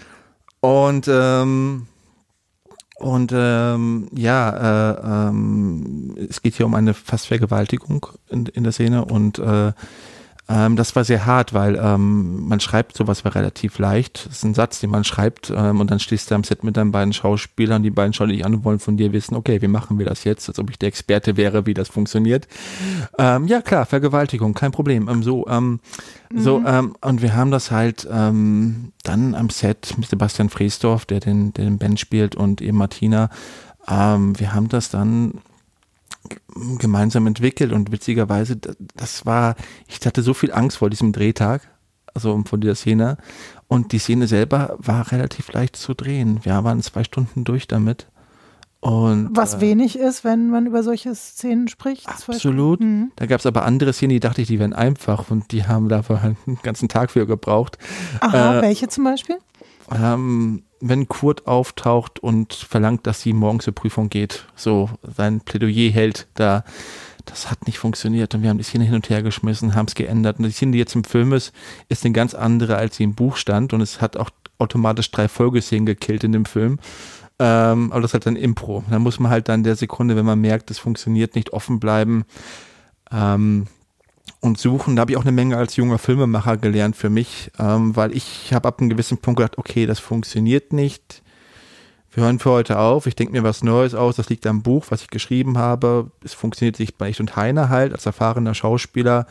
[0.64, 1.88] und ähm,
[2.96, 8.72] und ähm, ja, äh, ähm, es geht hier um eine fast Vergewaltigung in, in der
[8.72, 9.74] Szene und äh,
[10.50, 14.26] ähm, das war sehr hart, weil ähm, man schreibt sowas war relativ leicht.
[14.26, 16.76] Das ist ein Satz, den man schreibt ähm, und dann stehst du am Set mit
[16.76, 19.68] deinen beiden Schauspielern, die beiden schauen dich an und wollen von dir wissen, okay, wie
[19.70, 22.48] machen wir das jetzt, als ob ich der Experte wäre, wie das funktioniert.
[23.18, 25.08] Ähm, ja klar, Vergewaltigung, kein Problem.
[25.08, 25.80] Ähm, so, ähm,
[26.30, 26.40] mhm.
[26.40, 31.54] so ähm, und wir haben das halt dann am Set mit Sebastian Freesdorf, der den,
[31.54, 33.30] den Ben spielt und eben Martina.
[33.86, 35.42] Wir haben das dann
[36.80, 38.58] gemeinsam entwickelt und witzigerweise,
[38.96, 39.56] das war,
[39.88, 41.68] ich hatte so viel Angst vor diesem Drehtag,
[42.14, 43.18] also vor dieser Szene
[43.68, 46.40] und die Szene selber war relativ leicht zu drehen.
[46.44, 48.08] Wir waren zwei Stunden durch damit.
[48.80, 52.08] Und, Was äh, wenig ist, wenn man über solche Szenen spricht.
[52.08, 52.82] Absolut.
[52.82, 53.12] Mhm.
[53.16, 55.88] Da gab es aber andere Szenen, die dachte ich, die wären einfach und die haben
[55.88, 57.78] dafür einen ganzen Tag für gebraucht.
[58.20, 59.38] Aha, äh, welche zum Beispiel?
[59.90, 65.92] Ähm, wenn Kurt auftaucht und verlangt, dass sie morgens zur Prüfung geht, so sein Plädoyer
[65.92, 66.64] hält, da
[67.26, 69.96] das hat nicht funktioniert und wir haben die Szene hin und her geschmissen, haben es
[69.96, 71.54] geändert und die Szene, die jetzt im Film ist,
[71.88, 75.30] ist eine ganz andere, als sie im Buch stand und es hat auch automatisch drei
[75.30, 76.80] Folgeszenen gekillt in dem Film.
[77.40, 78.84] Ähm, aber das ist halt dann Impro.
[78.90, 82.26] Da muss man halt dann der Sekunde, wenn man merkt, es funktioniert, nicht offen bleiben.
[83.12, 83.68] Ähm,
[84.44, 84.96] und suchen.
[84.96, 88.54] Da habe ich auch eine Menge als junger Filmemacher gelernt für mich, ähm, weil ich
[88.54, 91.24] habe ab einem gewissen Punkt gedacht, okay, das funktioniert nicht.
[92.12, 93.08] Wir hören für heute auf.
[93.08, 94.18] Ich denke mir was Neues aus.
[94.18, 96.12] Das liegt am Buch, was ich geschrieben habe.
[96.24, 99.26] Es funktioniert sich bei Ich und Heiner halt als erfahrener Schauspieler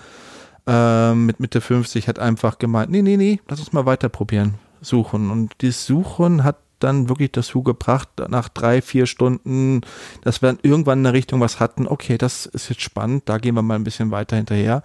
[0.67, 4.55] ähm, mit Mitte 50 hat einfach gemeint, nee, nee, nee, lass uns mal weiter probieren,
[4.81, 5.31] suchen.
[5.31, 9.83] Und dieses Suchen hat dann wirklich dazu gebracht, nach drei, vier Stunden,
[10.23, 13.39] dass wir dann irgendwann in der Richtung was hatten, okay, das ist jetzt spannend, da
[13.39, 14.83] gehen wir mal ein bisschen weiter hinterher.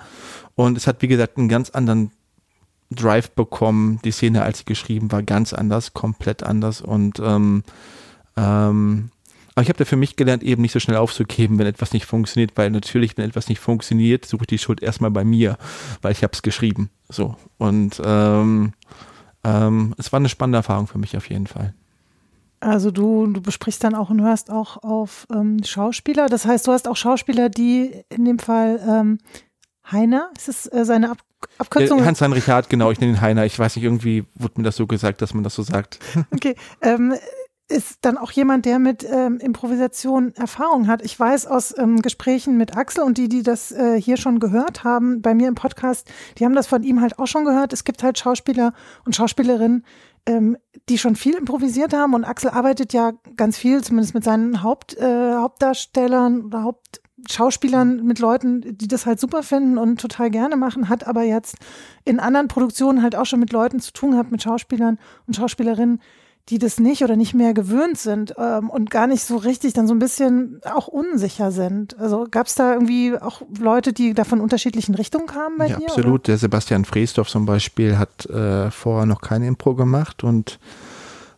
[0.56, 2.12] Und es hat, wie gesagt, einen ganz anderen
[2.90, 4.00] Drive bekommen.
[4.04, 7.64] Die Szene, als sie geschrieben war, ganz anders, komplett anders und ähm,
[8.38, 9.12] ähm,
[9.58, 12.06] aber ich habe da für mich gelernt, eben nicht so schnell aufzugeben, wenn etwas nicht
[12.06, 15.58] funktioniert, weil natürlich, wenn etwas nicht funktioniert, suche ich die Schuld erstmal bei mir,
[16.04, 16.92] weil ich habe es geschrieben.
[17.10, 17.36] So.
[17.58, 18.74] Und ähm,
[19.44, 21.74] ähm, es war eine spannende Erfahrung für mich auf jeden Fall.
[22.60, 26.28] Also du, du besprichst dann auch und hörst auch auf ähm, Schauspieler.
[26.28, 29.20] Das heißt, du hast auch Schauspieler, die in dem Fall ähm,
[29.92, 31.20] Heiner, ist es äh, seine Ab
[31.60, 32.04] Abkürzung?
[32.04, 33.46] Hans-Heinrich Hart, genau, ich nenne ihn Heiner.
[33.46, 36.00] Ich weiß nicht, irgendwie wurde mir das so gesagt, dass man das so sagt.
[36.34, 36.56] Okay.
[36.82, 37.14] Ähm,
[37.70, 41.02] ist dann auch jemand, der mit ähm, Improvisation Erfahrung hat.
[41.04, 44.84] Ich weiß aus ähm, Gesprächen mit Axel und die, die das äh, hier schon gehört
[44.84, 47.74] haben, bei mir im Podcast, die haben das von ihm halt auch schon gehört.
[47.74, 48.74] Es gibt halt Schauspieler
[49.06, 49.84] und Schauspielerinnen,
[50.28, 50.58] ähm,
[50.90, 52.14] die schon viel improvisiert haben.
[52.14, 58.20] Und Axel arbeitet ja ganz viel, zumindest mit seinen Haupt, äh, Hauptdarstellern oder Hauptschauspielern, mit
[58.20, 61.56] Leuten, die das halt super finden und total gerne machen, hat aber jetzt
[62.06, 66.02] in anderen Produktionen halt auch schon mit Leuten zu tun gehabt, mit Schauspielern und Schauspielerinnen,
[66.50, 69.88] die das nicht oder nicht mehr gewöhnt sind ähm, und gar nicht so richtig dann
[69.88, 72.00] so ein bisschen auch unsicher sind.
[72.00, 75.78] Also gab es da irgendwie auch Leute, die da von unterschiedlichen Richtungen kamen bei ja,
[75.78, 75.88] dir?
[75.88, 76.22] Absolut.
[76.22, 76.24] Oder?
[76.24, 80.60] Der Sebastian Freesdorf zum Beispiel hat äh, vorher noch keine Impro gemacht und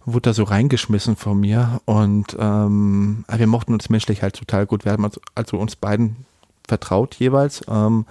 [0.06, 1.82] wurde da so reingeschmissen von mir.
[1.86, 4.86] Und ähm, wir mochten uns menschlich halt total gut.
[4.86, 6.18] Wir haben also, also uns beiden
[6.68, 7.62] vertraut jeweils.
[7.68, 8.06] Ähm,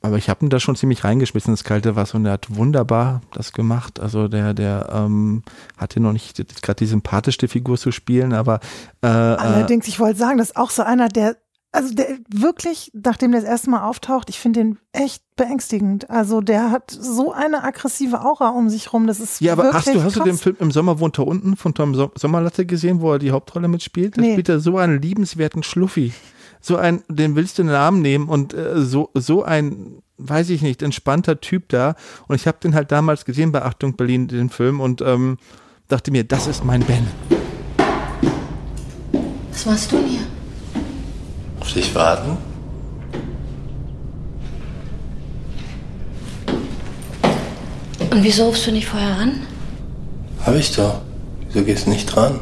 [0.00, 3.20] aber ich habe ihn da schon ziemlich reingeschmissen ins kalte Wasser und er hat wunderbar
[3.32, 3.98] das gemacht.
[4.00, 5.42] Also der, der ähm,
[5.76, 8.60] hatte noch nicht gerade die sympathischste Figur zu spielen, aber
[9.02, 11.36] äh, allerdings, ich wollte sagen, das ist auch so einer, der
[11.70, 16.08] also der wirklich, nachdem der das erste Mal auftaucht, ich finde den echt beängstigend.
[16.08, 19.06] Also der hat so eine aggressive Aura um sich rum.
[19.06, 20.14] Das ist ja, aber hast du hast krass.
[20.14, 23.32] du den Film im Sommer wohnt da unten von Tom Sommerlatte gesehen, wo er die
[23.32, 24.16] Hauptrolle mitspielt?
[24.16, 24.32] Da Nee.
[24.32, 26.14] spielt er so einen liebenswerten Schluffi.
[26.60, 30.50] So ein, den willst du in den Arm nehmen und äh, so so ein, weiß
[30.50, 31.94] ich nicht, entspannter Typ da.
[32.26, 35.38] Und ich habe den halt damals gesehen bei Achtung Berlin den Film und ähm,
[35.88, 37.06] dachte mir, das ist mein Ben.
[39.52, 40.20] Was machst du hier?
[41.60, 42.36] Auf dich warten?
[48.10, 49.42] Und wieso rufst du nicht vorher an?
[50.44, 51.02] Hab ich doch.
[51.50, 52.40] Wieso gehst du nicht dran?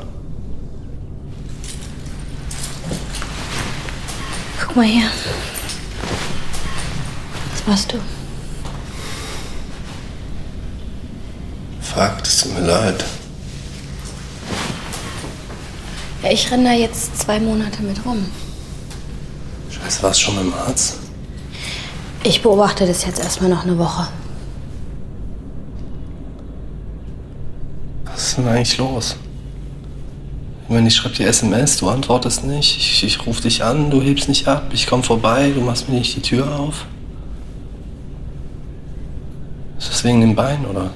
[4.60, 5.10] Guck mal hier.
[7.52, 7.98] Was machst du?
[11.80, 13.04] Fuck, das tut mir leid.
[16.22, 18.26] Ja, ich renne da jetzt zwei Monate mit rum.
[19.70, 20.96] Scheiße, warst schon beim Arzt?
[22.24, 24.08] Ich beobachte das jetzt erstmal noch eine Woche.
[28.04, 29.16] Was ist denn eigentlich los?
[30.68, 32.76] Meine, ich schreibe dir SMS, du antwortest nicht.
[32.76, 34.70] Ich, ich rufe dich an, du hebst nicht ab.
[34.72, 36.86] Ich komme vorbei, du machst mir nicht die Tür auf.
[39.78, 40.90] Ist das wegen dem Bein, oder?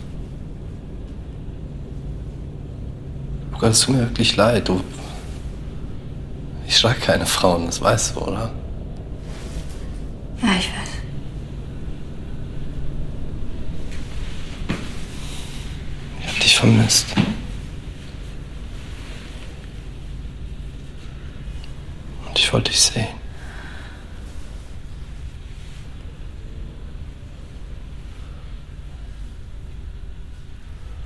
[3.52, 4.68] Luca, es tut mir wirklich leid.
[4.68, 4.80] Du.
[6.66, 8.50] Ich schlage keine Frauen, das weißt du, oder?
[10.42, 10.88] Ja, ich weiß.
[16.20, 17.06] Ich hab dich vermisst.
[22.40, 23.07] Ich wollte dich sehen.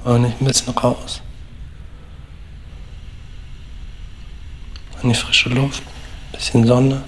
[0.05, 1.23] Aber nicht ein bisschen raus.
[5.03, 5.83] An die frische Luft,
[6.33, 7.03] bisschen Sonne.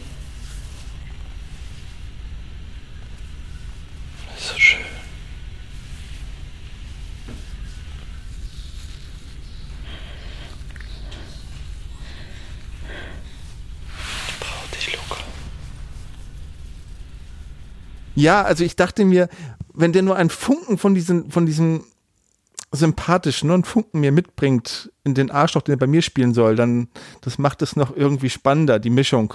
[4.36, 4.80] Ist so schön.
[14.28, 15.22] Ich brauche dich, Luca.
[18.16, 19.28] Ja, also ich dachte mir,
[19.72, 21.84] wenn der nur einen Funken von diesen, von diesem
[22.72, 26.56] sympathischen, nur einen Funken mir mitbringt in den Arschloch, den er bei mir spielen soll,
[26.56, 26.88] dann
[27.20, 29.34] das macht es noch irgendwie spannender, die Mischung.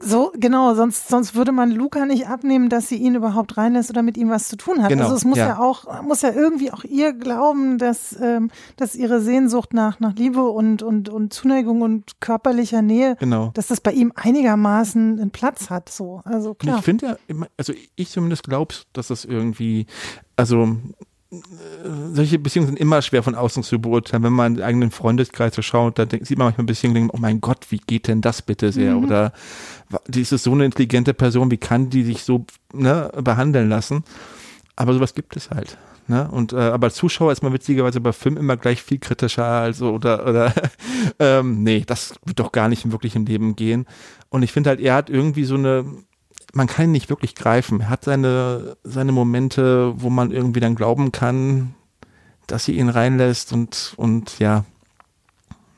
[0.00, 4.02] So, genau, sonst, sonst würde man Luca nicht abnehmen, dass sie ihn überhaupt reinlässt oder
[4.02, 4.90] mit ihm was zu tun hat.
[4.90, 5.48] Genau, also es muss ja.
[5.48, 5.58] ja.
[5.58, 10.42] auch, muss ja irgendwie auch ihr glauben, dass, ähm, dass ihre Sehnsucht nach, nach Liebe
[10.42, 13.50] und, und, und Zuneigung und körperlicher Nähe, Genau.
[13.54, 15.88] dass das bei ihm einigermaßen einen Platz hat.
[15.88, 16.78] So, also Und klar.
[16.78, 19.86] ich finde ja, also ich zumindest glaube, dass das irgendwie,
[20.36, 20.76] also
[22.12, 24.22] solche Beziehungen sind immer schwer von außen zu beurteilen.
[24.22, 27.14] Wenn man in den eigenen Freundeskreis so schaut, da denkt, sieht man manchmal Beziehungen, denkt,
[27.14, 28.94] oh mein Gott, wie geht denn das bitte sehr?
[28.94, 29.04] Mhm.
[29.04, 29.32] Oder
[30.06, 34.04] die ist so eine intelligente Person, wie kann die sich so ne, behandeln lassen?
[34.74, 35.76] Aber sowas gibt es halt.
[36.06, 36.26] Ne?
[36.30, 39.90] Und äh, aber als Zuschauer ist man witzigerweise bei Filmen immer gleich viel kritischer, also
[39.90, 40.54] oder oder
[41.18, 43.86] ähm, nee, das wird doch gar nicht wirklich im Leben gehen.
[44.30, 45.84] Und ich finde halt, er hat irgendwie so eine
[46.54, 47.80] man kann ihn nicht wirklich greifen.
[47.80, 51.74] Er hat seine, seine Momente, wo man irgendwie dann glauben kann,
[52.46, 54.64] dass sie ihn reinlässt und, und ja,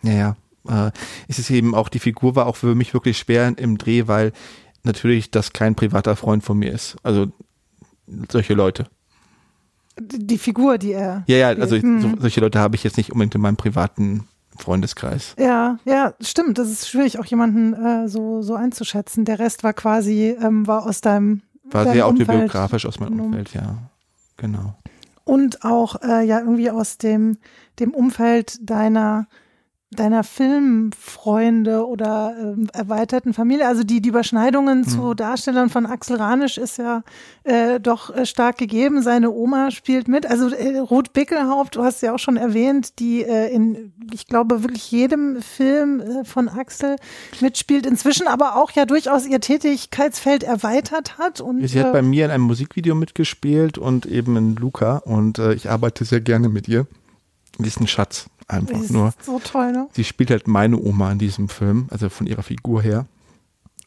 [0.02, 0.37] naja,
[0.68, 0.90] äh,
[1.28, 4.33] ist es eben auch, die Figur war auch für mich wirklich schwer im Dreh, weil
[4.83, 6.96] natürlich das kein privater Freund von mir ist.
[7.02, 7.26] Also
[8.30, 8.87] solche Leute.
[9.98, 11.24] Die Figur, die er.
[11.26, 12.00] Ja, ja, also hm.
[12.00, 14.28] so, solche Leute habe ich jetzt nicht unbedingt in meinem privaten
[14.60, 15.34] Freundeskreis.
[15.38, 16.58] Ja, ja, stimmt.
[16.58, 19.24] Das ist schwierig, auch jemanden äh, so, so einzuschätzen.
[19.24, 21.42] Der Rest war quasi, ähm, war aus deinem.
[21.64, 23.20] War deinem sehr autobiografisch aus meinem.
[23.20, 23.78] Umfeld, ja.
[24.36, 24.74] Genau.
[25.24, 27.38] Und auch äh, ja irgendwie aus dem,
[27.78, 29.26] dem Umfeld deiner
[29.92, 33.66] deiner Filmfreunde oder ähm, erweiterten Familie.
[33.66, 37.03] Also die, die Überschneidungen zu Darstellern von Axel Ranisch ist ja
[37.42, 39.03] äh, doch äh, stark gegeben.
[39.03, 40.26] Seine Oma spielt mit.
[40.26, 44.62] Also äh, Ruth Bickelhaupt, du hast ja auch schon erwähnt, die äh, in, ich glaube,
[44.62, 46.94] wirklich jedem Film äh, von Axel
[47.40, 47.85] mitspielt.
[47.85, 51.40] Inzwischen aber auch ja durchaus ihr Tätigkeitsfeld erweitert hat.
[51.40, 55.40] Und, Sie hat äh, bei mir in einem Musikvideo mitgespielt und eben in Luca und
[55.40, 56.87] äh, ich arbeite sehr gerne mit ihr.
[57.62, 59.12] Die ist ein Schatz, einfach ist nur.
[59.22, 59.88] so toll, ne?
[59.92, 63.06] Sie spielt halt meine Oma in diesem Film, also von ihrer Figur her.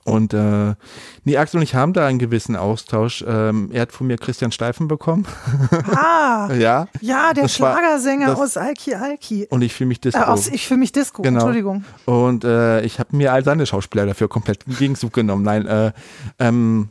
[0.05, 0.75] Und äh,
[1.23, 3.23] nee, Axel und ich haben da einen gewissen Austausch.
[3.25, 5.25] Ähm, er hat von mir Christian Steifen bekommen.
[5.95, 6.88] Ah, ja.
[6.99, 9.47] ja, der Das war- Schlagersänger das- aus Alki Alki.
[9.49, 10.19] Und ich fühle mich Disco.
[10.19, 11.39] Äh, aus, ich fühle mich Disco, Genau.
[11.39, 11.86] Entschuldigung.
[12.03, 15.43] Und äh, ich habe mir all seine Schauspieler dafür komplett im Gegenzug genommen.
[15.43, 15.93] Nein, äh,
[16.39, 16.89] ähm,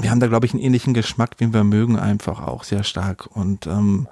[0.00, 3.26] wir haben da, glaube ich, einen ähnlichen Geschmack, den wir mögen, einfach auch sehr stark.
[3.36, 4.08] Und ähm,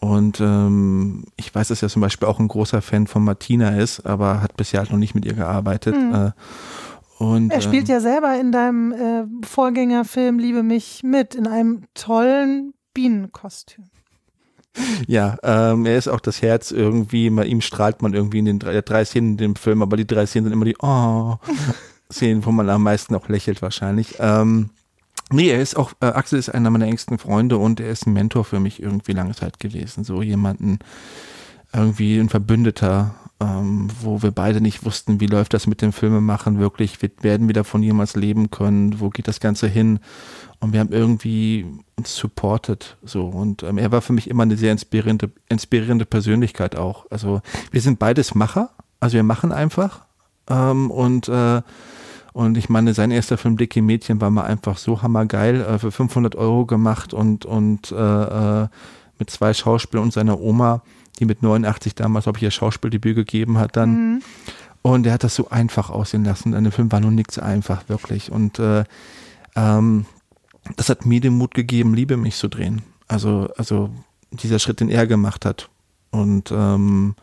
[0.00, 4.00] und ähm, ich weiß, dass er zum Beispiel auch ein großer Fan von Martina ist,
[4.06, 5.94] aber hat bisher halt noch nicht mit ihr gearbeitet.
[5.94, 6.30] Äh,
[7.22, 7.50] und, Mhm.
[7.50, 12.72] Er spielt ähm, ja selber in deinem äh, Vorgängerfilm Liebe mich mit, in einem tollen
[12.94, 13.84] Bienenkostüm.
[15.06, 18.58] Ja, ähm, er ist auch das Herz irgendwie, bei ihm strahlt man irgendwie in den
[18.58, 21.36] drei, drei Szenen in dem Film, aber die drei Szenen sind immer die Oh
[22.10, 24.16] Szenen, wo man am meisten auch lächelt wahrscheinlich.
[24.18, 24.70] Ähm,
[25.32, 28.12] nee, er ist auch, äh, Axel ist einer meiner engsten Freunde und er ist ein
[28.12, 30.04] Mentor für mich irgendwie lange Zeit gewesen.
[30.04, 30.78] So jemanden,
[31.72, 36.58] irgendwie ein Verbündeter, ähm, wo wir beide nicht wussten, wie läuft das mit dem Filmemachen
[36.58, 40.00] wirklich, wird, werden wir davon jemals leben können, wo geht das Ganze hin?
[40.58, 41.64] Und wir haben irgendwie
[41.96, 43.26] uns supported, so.
[43.26, 47.06] Und ähm, er war für mich immer eine sehr inspirierende, inspirierende Persönlichkeit auch.
[47.10, 47.40] Also
[47.70, 50.06] wir sind beides Macher, also wir machen einfach.
[50.48, 51.62] Ähm, und äh,
[52.32, 55.90] und ich meine, sein erster Film Dicke Mädchen war mal einfach so hammergeil, äh, für
[55.90, 58.68] 500 Euro gemacht und, und äh, äh,
[59.18, 60.82] mit zwei Schauspielern und seiner Oma,
[61.18, 64.22] die mit 89 damals, glaube ich, ihr Schauspieldebüt gegeben hat dann.
[64.82, 66.54] Und er hat das so einfach aussehen lassen.
[66.54, 68.32] An dem Film war nun nichts einfach, wirklich.
[68.32, 68.84] Und äh,
[69.56, 70.06] ähm,
[70.76, 72.80] das hat mir den Mut gegeben, Liebe mich zu drehen.
[73.08, 73.90] Also, also
[74.30, 75.68] dieser Schritt, den er gemacht hat.
[76.10, 77.14] Und ähm,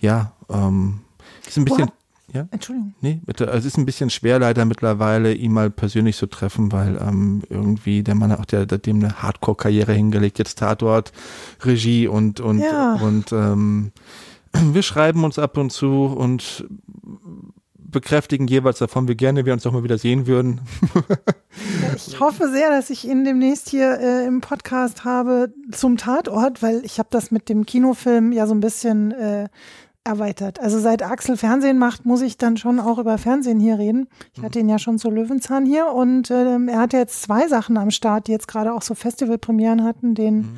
[0.00, 1.00] ja, ähm,
[1.46, 1.86] ist ein Wo bisschen.
[1.88, 1.94] hat-
[2.36, 2.48] Ja?
[2.50, 2.94] Entschuldigung.
[3.00, 3.46] Nee, bitte.
[3.48, 7.42] Also Es ist ein bisschen schwer leider mittlerweile, ihn mal persönlich zu treffen, weil ähm,
[7.48, 11.12] irgendwie der Mann auch, der, der dem eine Hardcore-Karriere hingelegt, jetzt Tatort,
[11.62, 12.94] Regie und und Ja.
[12.96, 13.92] und ähm,
[14.72, 16.66] wir schreiben uns ab und zu und
[17.88, 20.60] bekräftigen jeweils davon, wie gerne wir uns doch mal wieder sehen würden.
[21.96, 26.82] Ich hoffe sehr, dass ich ihn demnächst hier äh, im Podcast habe zum Tatort, weil
[26.84, 29.48] ich habe das mit dem Kinofilm ja so ein bisschen äh,
[30.06, 30.60] erweitert.
[30.60, 34.08] Also seit Axel Fernsehen macht, muss ich dann schon auch über Fernsehen hier reden.
[34.34, 37.76] Ich hatte ihn ja schon zu Löwenzahn hier und ähm, er hat jetzt zwei Sachen
[37.76, 40.14] am Start, die jetzt gerade auch so Festivalpremieren hatten.
[40.14, 40.56] Den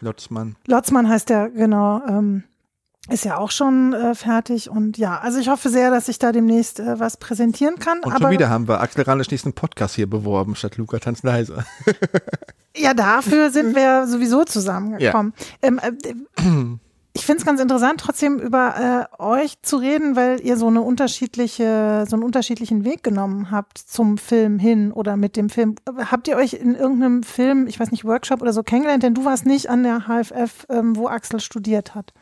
[0.00, 0.56] Lotzmann.
[0.66, 2.02] Lotzmann heißt der, genau.
[2.06, 2.44] Ähm,
[3.10, 6.30] ist ja auch schon äh, fertig und ja, also ich hoffe sehr, dass ich da
[6.30, 8.00] demnächst äh, was präsentieren kann.
[8.00, 11.22] Und aber schon wieder haben wir Axel Ranisch nächsten Podcast hier beworben, statt Luca Tanz
[11.22, 11.64] leise.
[12.76, 15.32] Ja, dafür sind wir sowieso zusammengekommen.
[15.62, 15.92] Ähm, äh,
[17.18, 20.82] ich finde es ganz interessant, trotzdem über äh, euch zu reden, weil ihr so eine
[20.82, 25.74] unterschiedliche, so einen unterschiedlichen Weg genommen habt zum Film hin oder mit dem Film.
[26.10, 29.02] Habt ihr euch in irgendeinem Film, ich weiß nicht, Workshop oder so kennengelernt?
[29.02, 32.14] Denn du warst nicht an der HFF, ähm, wo Axel studiert hat.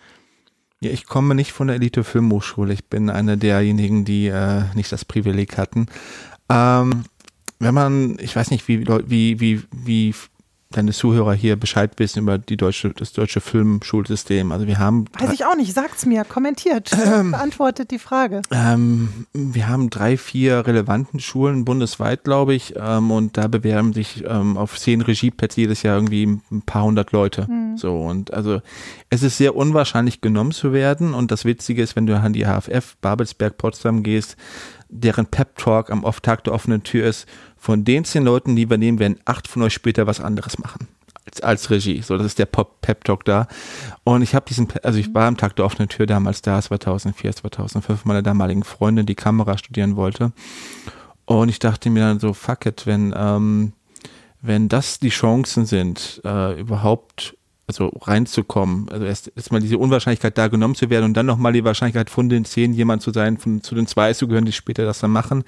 [0.81, 2.73] Ja, ich komme nicht von der Elite Filmhochschule.
[2.73, 5.87] Ich bin einer derjenigen, die äh, nicht das Privileg hatten.
[6.49, 7.05] Ähm,
[7.59, 10.15] wenn man, ich weiß nicht, wie, wie, wie, wie
[10.71, 14.51] deine Zuhörer hier Bescheid wissen über die deutsche, das deutsche Filmschulsystem.
[14.51, 18.43] Also wir haben Weiß ich auch nicht, sagt's mir, kommentiert, beantwortet die Frage.
[18.51, 24.25] ähm, wir haben drei, vier relevanten Schulen bundesweit, glaube ich, ähm, und da bewerben sich
[24.27, 27.49] ähm, auf zehn Regieplätze jedes Jahr irgendwie ein paar hundert Leute.
[27.77, 28.61] So und also
[29.11, 32.45] es ist sehr unwahrscheinlich genommen zu werden und das Witzige ist, wenn du an die
[32.45, 34.37] HFF Babelsberg Potsdam gehst,
[34.89, 37.27] deren Pep Talk am off Tag der offenen Tür ist,
[37.67, 40.87] von den zehn Leuten, die wir nehmen, werden acht von euch später was anderes machen
[41.25, 42.01] als, als Regie.
[42.01, 43.49] So, das ist der Pop Pep Talk da.
[44.05, 47.35] Und ich habe diesen, also ich war am Tag der offenen Tür damals da, 2004,
[47.35, 50.31] 2005, meiner damaligen Freundin, die Kamera studieren wollte.
[51.25, 53.73] Und ich dachte mir dann so, fuck it, wenn, ähm,
[54.43, 57.37] wenn das die Chancen sind, äh, überhaupt
[57.67, 61.65] also reinzukommen, also erst erstmal diese Unwahrscheinlichkeit da genommen zu werden und dann nochmal die
[61.65, 64.85] Wahrscheinlichkeit von den zehn jemand zu sein, von, zu den zwei zu gehören, die später
[64.85, 65.43] das dann machen,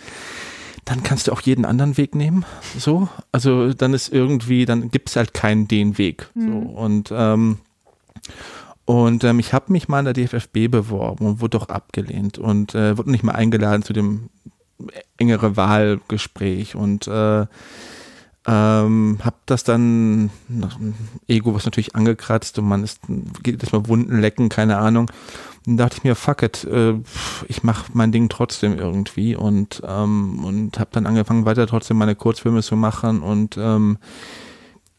[0.89, 2.45] dann kannst du auch jeden anderen Weg nehmen.
[2.79, 6.29] So, also dann ist irgendwie, dann gibt es halt keinen den Weg.
[6.35, 6.47] Mhm.
[6.47, 7.59] So und ähm,
[8.87, 12.75] und ähm, ich habe mich mal in der DFFB beworben und wurde doch abgelehnt und
[12.75, 14.31] äh, wurde nicht mal eingeladen zu dem
[15.19, 17.45] engere Wahlgespräch und äh,
[18.47, 20.31] ähm, hab das dann,
[21.27, 23.01] Ego was natürlich angekratzt und man ist,
[23.43, 25.11] geht das mal Wunden lecken, keine Ahnung.
[25.69, 26.95] Und dachte ich mir, fuck it, äh,
[27.47, 32.15] ich mach mein Ding trotzdem irgendwie und, ähm, und habe dann angefangen weiter trotzdem meine
[32.15, 33.99] Kurzfilme zu machen und ähm,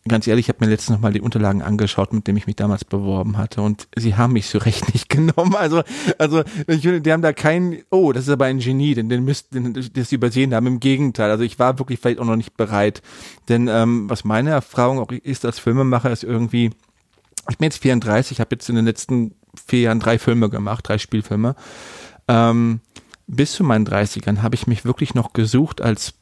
[0.08, 2.86] ganz ehrlich, ich habe mir letztens nochmal die Unterlagen angeschaut, mit dem ich mich damals
[2.86, 5.56] beworben hatte und sie haben mich so recht nicht genommen.
[5.56, 5.82] Also,
[6.20, 9.26] also ich finde, die haben da keinen, oh, das ist aber ein Genie, denn den
[9.26, 10.68] müssten das übersehen haben.
[10.68, 13.02] Im Gegenteil, also ich war wirklich vielleicht auch noch nicht bereit.
[13.48, 16.70] Denn ähm, was meine Erfahrung auch ist als Filmemacher, ist irgendwie,
[17.50, 19.34] ich bin jetzt 34, habe jetzt in den letzten
[19.68, 21.56] vier Jahren drei Filme gemacht, drei Spielfilme.
[22.28, 22.82] Ähm,
[23.28, 26.16] bis zu meinen 30ern habe ich mich wirklich noch gesucht als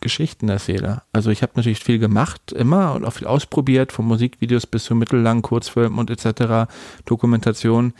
[0.00, 1.02] Geschichtenerzähler.
[1.12, 4.94] Also ich habe natürlich viel gemacht, immer und auch viel ausprobiert, von Musikvideos bis zu
[4.94, 6.70] mittellangen Kurzfilmen und etc.,
[7.04, 7.92] Dokumentation.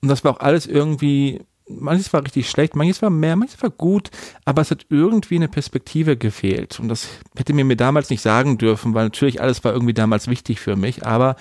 [0.00, 3.70] Und das war auch alles irgendwie, manches war richtig schlecht, manches war mehr, manches war
[3.70, 4.10] gut,
[4.44, 6.80] aber es hat irgendwie eine Perspektive gefehlt.
[6.80, 10.28] Und das hätte mir mir damals nicht sagen dürfen, weil natürlich alles war irgendwie damals
[10.28, 11.36] wichtig für mich, aber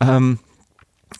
[0.00, 0.38] ähm,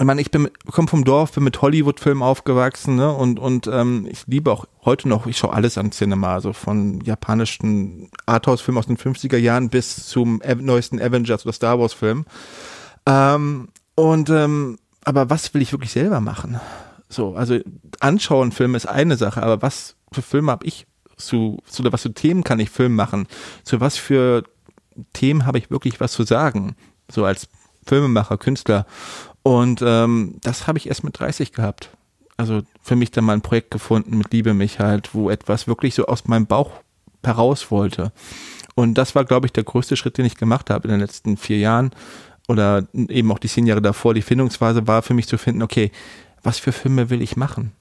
[0.01, 3.13] ich meine, ich bin komme vom Dorf, bin mit Hollywood-Filmen aufgewachsen, ne?
[3.13, 7.03] Und und ähm, ich liebe auch heute noch, ich schaue alles an Cinema, also von
[7.03, 12.25] japanischen Arthouse-Filmen aus den 50er Jahren bis zum neuesten Avengers oder Star Wars-Film.
[13.05, 16.59] Ähm, und ähm, aber was will ich wirklich selber machen?
[17.11, 17.59] So, also
[18.01, 20.87] anschauen Filme ist eine Sache, aber was für Filme habe ich
[21.19, 23.27] zu, zu was für Themen kann ich Film machen?
[23.65, 24.45] Zu was für
[25.13, 26.75] Themen habe ich wirklich was zu sagen?
[27.11, 27.49] So als
[27.87, 28.87] Filmemacher, Künstler.
[29.43, 31.91] Und ähm, das habe ich erst mit 30 gehabt.
[32.37, 35.95] Also für mich dann mal ein Projekt gefunden mit Liebe mich halt, wo etwas wirklich
[35.95, 36.71] so aus meinem Bauch
[37.23, 38.13] heraus wollte.
[38.75, 41.37] Und das war, glaube ich, der größte Schritt, den ich gemacht habe in den letzten
[41.37, 41.91] vier Jahren
[42.49, 44.15] oder eben auch die zehn Jahre davor.
[44.15, 45.91] Die Findungsphase war für mich zu finden, okay,
[46.43, 47.73] was für Filme will ich machen?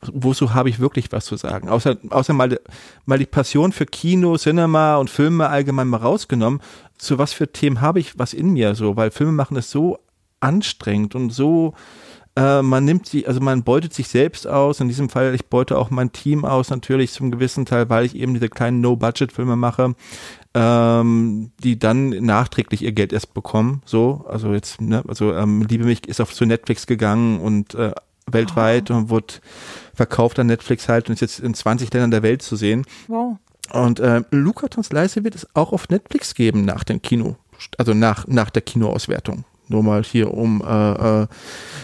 [0.00, 1.68] Wozu habe ich wirklich was zu sagen?
[1.68, 2.60] Außer, außer mal,
[3.04, 6.60] mal die Passion für Kino, Cinema und Filme allgemein mal rausgenommen.
[6.98, 8.96] Zu was für Themen habe ich was in mir so?
[8.96, 9.98] Weil Filme machen ist so
[10.40, 11.74] anstrengend und so,
[12.38, 14.80] äh, man nimmt sie, also man beutet sich selbst aus.
[14.80, 18.14] In diesem Fall, ich beute auch mein Team aus, natürlich zum gewissen Teil, weil ich
[18.14, 19.94] eben diese kleinen No-Budget-Filme mache,
[20.54, 23.82] ähm, die dann nachträglich ihr Geld erst bekommen.
[23.84, 27.92] So, also jetzt, ne, also ähm, Liebe mich ist auf zu Netflix gegangen und äh,
[28.30, 28.94] weltweit oh.
[28.94, 29.34] und wurde
[29.94, 32.84] verkauft an Netflix halt und ist jetzt in 20 Ländern der Welt zu sehen.
[33.08, 33.38] Wow.
[33.72, 37.36] Und äh, Luca Tons Leise wird es auch auf Netflix geben nach dem Kino,
[37.78, 39.44] also nach, nach der Kinoauswertung.
[39.68, 41.26] Nur mal hier um äh, äh,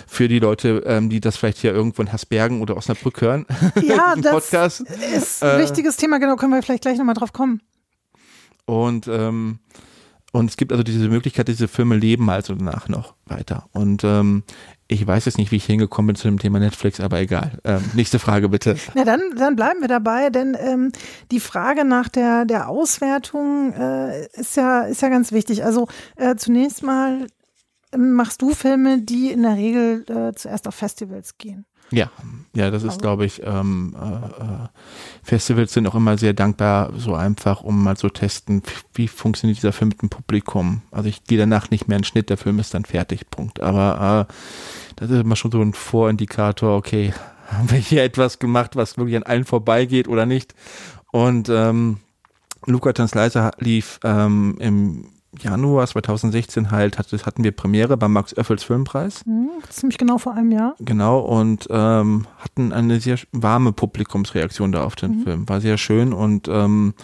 [0.07, 3.47] für die Leute, ähm, die das vielleicht hier irgendwo in Hersbergen oder Osnabrück hören.
[3.83, 4.81] Ja, das Podcast.
[5.17, 7.61] ist ein äh, wichtiges Thema, genau, können wir vielleicht gleich nochmal drauf kommen.
[8.67, 9.59] Und ähm,
[10.35, 13.69] und es gibt also diese Möglichkeit, diese Filme leben also danach noch weiter.
[13.71, 14.43] Und ähm,
[14.89, 17.53] ich weiß jetzt nicht, wie ich hingekommen bin zu dem Thema Netflix, aber egal.
[17.63, 18.77] Ähm, nächste Frage bitte.
[18.95, 20.91] Na dann, dann bleiben wir dabei, denn ähm,
[21.31, 25.65] die Frage nach der, der Auswertung äh, ist, ja, ist ja ganz wichtig.
[25.65, 27.29] Also äh, zunächst mal
[27.97, 31.67] machst du Filme, die in der Regel äh, zuerst auf Festivals gehen.
[31.91, 32.11] Ja,
[32.55, 33.01] ja, das ist, also.
[33.01, 34.69] glaube ich, ähm, äh, äh,
[35.23, 38.63] Festivals sind auch immer sehr dankbar, so einfach, um mal so testen,
[38.95, 40.83] wie funktioniert dieser Film mit dem Publikum.
[40.91, 43.61] Also ich gehe danach nicht mehr in Schnitt, der Film ist dann fertig, Punkt.
[43.61, 44.35] Aber äh,
[44.97, 47.13] das ist immer schon so ein Vorindikator, okay,
[47.49, 50.55] haben wir hier etwas gemacht, was wirklich an allen vorbeigeht oder nicht?
[51.13, 51.99] Und ähm,
[52.67, 58.65] Luca Tanzleiser lief ähm, im Januar 2016 halt hatte, hatten wir Premiere beim Max Oeffels
[58.65, 59.25] Filmpreis.
[59.27, 60.75] Mhm, ziemlich genau vor einem Jahr.
[60.79, 65.23] Genau, und ähm, hatten eine sehr warme Publikumsreaktion da auf den mhm.
[65.23, 65.49] Film.
[65.49, 66.95] War sehr schön und, ähm,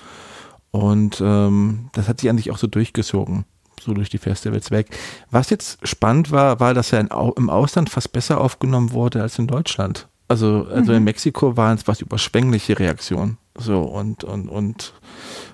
[0.71, 3.45] und ähm, das hat sich eigentlich auch so durchgezogen,
[3.81, 4.97] so durch die Festivals weg.
[5.31, 9.39] Was jetzt spannend war, war, dass er in, im Ausland fast besser aufgenommen wurde als
[9.39, 10.09] in Deutschland.
[10.29, 10.99] Also, also mhm.
[10.99, 13.39] in Mexiko waren es was überschwängliche Reaktionen.
[13.61, 14.95] So und, und, und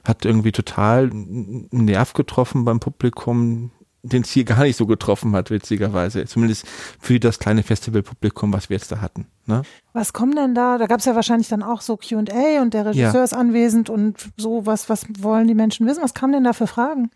[0.04, 5.34] hat irgendwie total einen Nerv getroffen beim Publikum, den es hier gar nicht so getroffen
[5.34, 6.24] hat, witzigerweise.
[6.26, 6.66] Zumindest
[7.00, 9.26] für das kleine Festivalpublikum, was wir jetzt da hatten.
[9.46, 9.62] Ne?
[9.92, 10.78] Was kommen denn da?
[10.78, 13.24] Da gab es ja wahrscheinlich dann auch so QA und der Regisseur ja.
[13.24, 16.02] ist anwesend und so, was, was wollen die Menschen wissen?
[16.02, 17.10] Was kamen denn da für Fragen?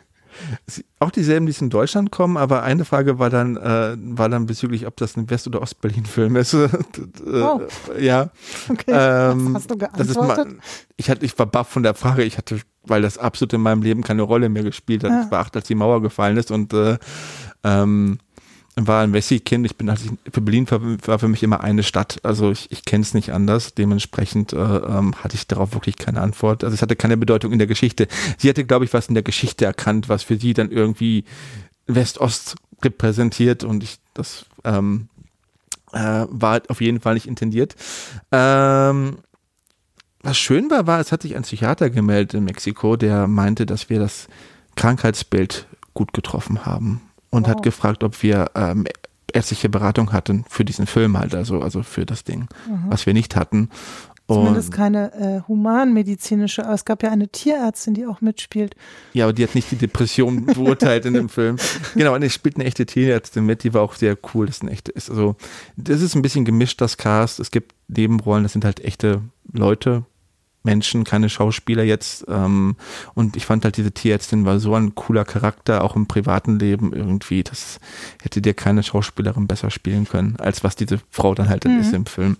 [1.00, 4.88] auch dieselben, die in Deutschland kommen, aber eine Frage war dann, äh, war dann bezüglich,
[4.88, 6.54] ob das ein West- oder Ostberlin-Film ist.
[7.26, 7.62] oh.
[8.00, 8.30] Ja.
[8.70, 8.92] Okay.
[8.92, 10.48] Ähm, hast du geantwortet?
[10.48, 10.58] Mal,
[10.98, 12.24] ich, hatte, ich war baff von der Frage.
[12.24, 15.12] Ich hatte, weil das absolut in meinem Leben keine Rolle mehr gespielt hat.
[15.12, 15.24] Ja.
[15.26, 16.98] Ich war acht, als die Mauer gefallen ist und äh,
[17.64, 18.20] ähm,
[18.76, 19.66] war ein Wessi-Kind.
[19.66, 22.20] Ich bin, ich für Berlin war, für mich immer eine Stadt.
[22.24, 23.74] Also ich, ich kenne es nicht anders.
[23.74, 26.64] Dementsprechend äh, ähm, hatte ich darauf wirklich keine Antwort.
[26.64, 28.08] Also es hatte keine Bedeutung in der Geschichte.
[28.38, 31.24] Sie hatte, glaube ich, was in der Geschichte erkannt, was für sie dann irgendwie
[31.88, 35.08] West-Ost repräsentiert und ich das ähm,
[35.94, 37.76] äh, war auf jeden Fall nicht intendiert.
[38.32, 39.18] Ähm,
[40.22, 43.90] was schön war, war, es hat sich ein Psychiater gemeldet in Mexiko, der meinte, dass
[43.90, 44.28] wir das
[44.76, 47.02] Krankheitsbild gut getroffen haben
[47.36, 47.52] und oh.
[47.52, 48.86] hat gefragt, ob wir ähm,
[49.34, 52.86] ärztliche Beratung hatten für diesen Film halt, also, also für das Ding, mhm.
[52.88, 53.70] was wir nicht hatten.
[54.28, 58.76] Zumindest keine äh, humanmedizinische, aber es gab ja eine Tierärztin, die auch mitspielt.
[59.14, 61.58] Ja, aber die hat nicht die Depression beurteilt in dem Film.
[61.94, 64.48] Genau, und es spielt eine echte Tierärztin mit, die war auch sehr cool.
[64.48, 65.36] Das ist, ein echte, ist also,
[65.78, 67.40] das ist ein bisschen gemischt, das Cast.
[67.40, 69.22] Es gibt Nebenrollen, das sind halt echte
[69.52, 70.06] Leute,
[70.66, 72.26] Menschen, keine Schauspieler jetzt.
[72.28, 72.76] Ähm,
[73.14, 76.94] und ich fand halt, diese Tierärztin war so ein cooler Charakter, auch im privaten Leben
[76.94, 77.44] irgendwie.
[77.44, 77.80] Das
[78.22, 81.80] hätte dir keine Schauspielerin besser spielen können, als was diese Frau dann halt mhm.
[81.80, 82.38] ist im Film.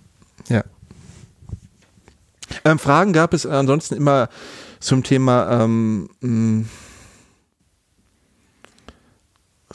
[0.48, 0.64] Ja.
[2.64, 4.28] Ähm, Fragen gab es ansonsten immer
[4.80, 6.64] zum Thema ähm, mh,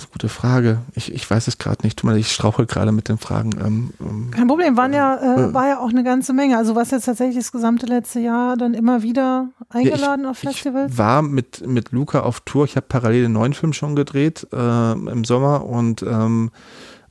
[0.02, 0.82] das ist eine gute Frage.
[0.95, 2.04] Ich, ich weiß es gerade nicht.
[2.04, 3.52] Ich strauche gerade mit den Fragen.
[3.64, 6.58] Ähm, ähm, Kein Problem, waren ja, äh, äh, war ja auch eine ganze Menge.
[6.58, 10.38] Also was jetzt tatsächlich das gesamte letzte Jahr dann immer wieder eingeladen ja, ich, auf
[10.38, 10.93] Festivals?
[10.93, 12.66] Ich war mit, mit Luca auf Tour.
[12.66, 16.52] Ich habe parallel den neuen Film schon gedreht äh, im Sommer und ähm,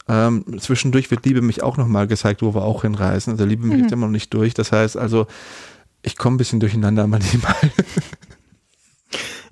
[0.08, 3.32] ähm, zwischendurch wird Liebe mich auch nochmal gezeigt, wo wir auch hinreisen.
[3.32, 3.88] Also Liebe mich mhm.
[3.88, 4.54] immer noch nicht durch.
[4.54, 5.28] Das heißt also,
[6.02, 7.54] ich komme ein bisschen durcheinander manchmal.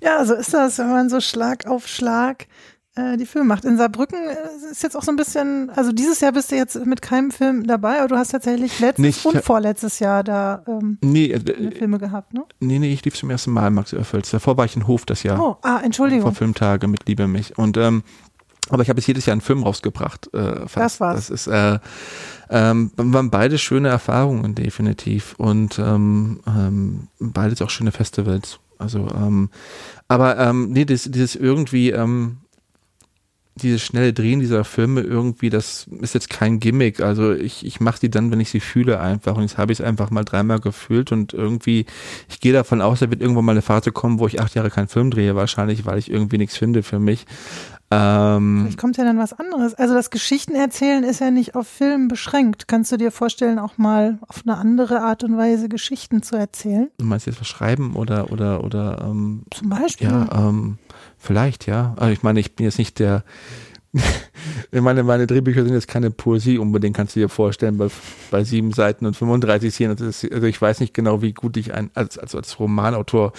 [0.01, 2.47] Ja, so ist das, wenn man so Schlag auf Schlag
[2.99, 3.65] äh, die Filme macht.
[3.65, 6.85] In Saarbrücken äh, ist jetzt auch so ein bisschen, also dieses Jahr bist du jetzt
[6.85, 10.97] mit keinem Film dabei, aber du hast tatsächlich letztes Nicht, und vorletztes Jahr da ähm,
[11.01, 12.43] nee, äh, Filme gehabt, ne?
[12.59, 14.31] Nee, nee, ich lief zum ersten Mal Max Oerfels.
[14.31, 15.39] Davor war ich in Hof das Jahr.
[15.39, 16.23] Oh, ah, Entschuldigung.
[16.23, 17.57] Vor Filmtage mit Liebe mich.
[17.57, 18.03] Und ähm,
[18.69, 20.31] aber ich habe jetzt jedes Jahr einen Film rausgebracht.
[20.33, 20.65] Äh.
[20.75, 21.27] Das war's.
[21.27, 21.79] Das ist äh,
[22.49, 28.59] ähm, waren beide schöne Erfahrungen definitiv und ähm, ähm, beides auch schöne Festivals.
[28.77, 29.49] Also, ähm,
[30.07, 32.37] aber ähm, nee, das, dieses irgendwie ähm,
[33.61, 37.01] dieses schnelle Drehen dieser Filme irgendwie, das ist jetzt kein Gimmick.
[37.01, 39.35] Also ich, ich mache die dann, wenn ich sie fühle einfach.
[39.35, 41.85] Und jetzt habe ich es einfach mal dreimal gefühlt und irgendwie,
[42.29, 44.69] ich gehe davon aus, da wird irgendwann mal eine Phase kommen, wo ich acht Jahre
[44.69, 47.25] keinen Film drehe, wahrscheinlich, weil ich irgendwie nichts finde für mich.
[47.91, 49.73] Ähm, Vielleicht kommt ja dann was anderes.
[49.73, 52.67] Also das Geschichtenerzählen ist ja nicht auf Film beschränkt.
[52.67, 56.89] Kannst du dir vorstellen, auch mal auf eine andere Art und Weise Geschichten zu erzählen?
[56.99, 60.07] Du meinst jetzt was schreiben oder oder oder ähm, zum Beispiel?
[60.07, 60.77] Ja, ähm,
[61.19, 61.93] Vielleicht, ja.
[61.97, 63.23] Also ich meine, ich bin jetzt nicht der,
[64.71, 67.87] ich meine, meine Drehbücher sind jetzt keine Poesie unbedingt, kannst du dir vorstellen, bei,
[68.31, 69.97] bei sieben Seiten und 35 Szenen.
[69.99, 73.33] Also ich weiß nicht genau, wie gut ich ein, als, als, als Romanautor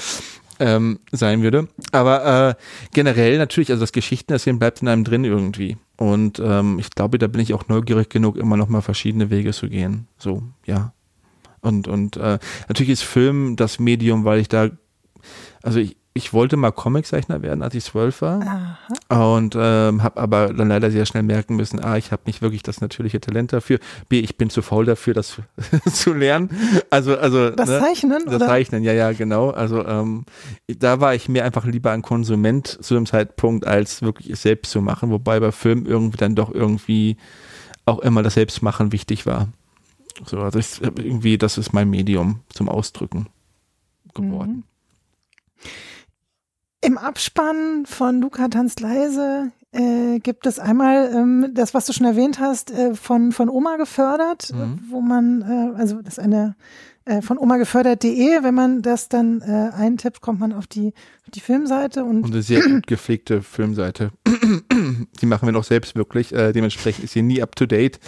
[0.59, 1.69] ähm, sein würde.
[1.91, 2.55] Aber äh,
[2.93, 5.79] generell natürlich, also das Geschichtenerzählen bleibt in einem drin irgendwie.
[5.97, 9.53] Und ähm, ich glaube, da bin ich auch neugierig genug, immer noch mal verschiedene Wege
[9.53, 10.07] zu gehen.
[10.19, 10.93] So, ja.
[11.63, 14.71] Und, und äh, natürlich ist Film das Medium, weil ich da,
[15.63, 18.41] also ich, ich wollte mal Comiczeichner werden, als ich zwölf war.
[19.09, 19.35] Aha.
[19.35, 22.65] Und ähm, habe aber dann leider sehr schnell merken müssen, A, ich habe nicht wirklich
[22.65, 23.79] das natürliche Talent dafür.
[24.09, 25.41] B, ich bin zu faul dafür, das
[25.93, 26.51] zu lernen.
[26.91, 28.23] Also, also das ne, Zeichnen?
[28.25, 28.47] Das oder?
[28.47, 29.51] Zeichnen, ja, ja, genau.
[29.51, 30.25] Also ähm,
[30.67, 34.73] da war ich mir einfach lieber ein Konsument zu dem Zeitpunkt, als wirklich es selbst
[34.73, 35.11] zu machen.
[35.11, 37.19] Wobei bei Filmen irgendwie dann doch irgendwie
[37.87, 39.49] auch immer das Selbstmachen wichtig war.
[40.27, 43.29] So, also ich, irgendwie, das ist mein Medium zum Ausdrücken
[44.13, 44.65] geworden.
[45.63, 45.71] Mhm.
[46.83, 52.07] Im Abspann von Luca tanzt leise äh, gibt es einmal ähm, das, was du schon
[52.07, 54.81] erwähnt hast, äh, von, von Oma gefördert, mhm.
[54.89, 56.57] wo man, äh, also das ist eine
[57.05, 60.93] äh, von Oma gefördert.de, wenn man das dann äh, eintippt, kommt man auf die,
[61.25, 64.11] auf die Filmseite und, und eine sehr gut gepflegte Filmseite.
[65.21, 66.33] die machen wir noch selbst wirklich.
[66.33, 67.99] Äh, dementsprechend ist sie nie up to date.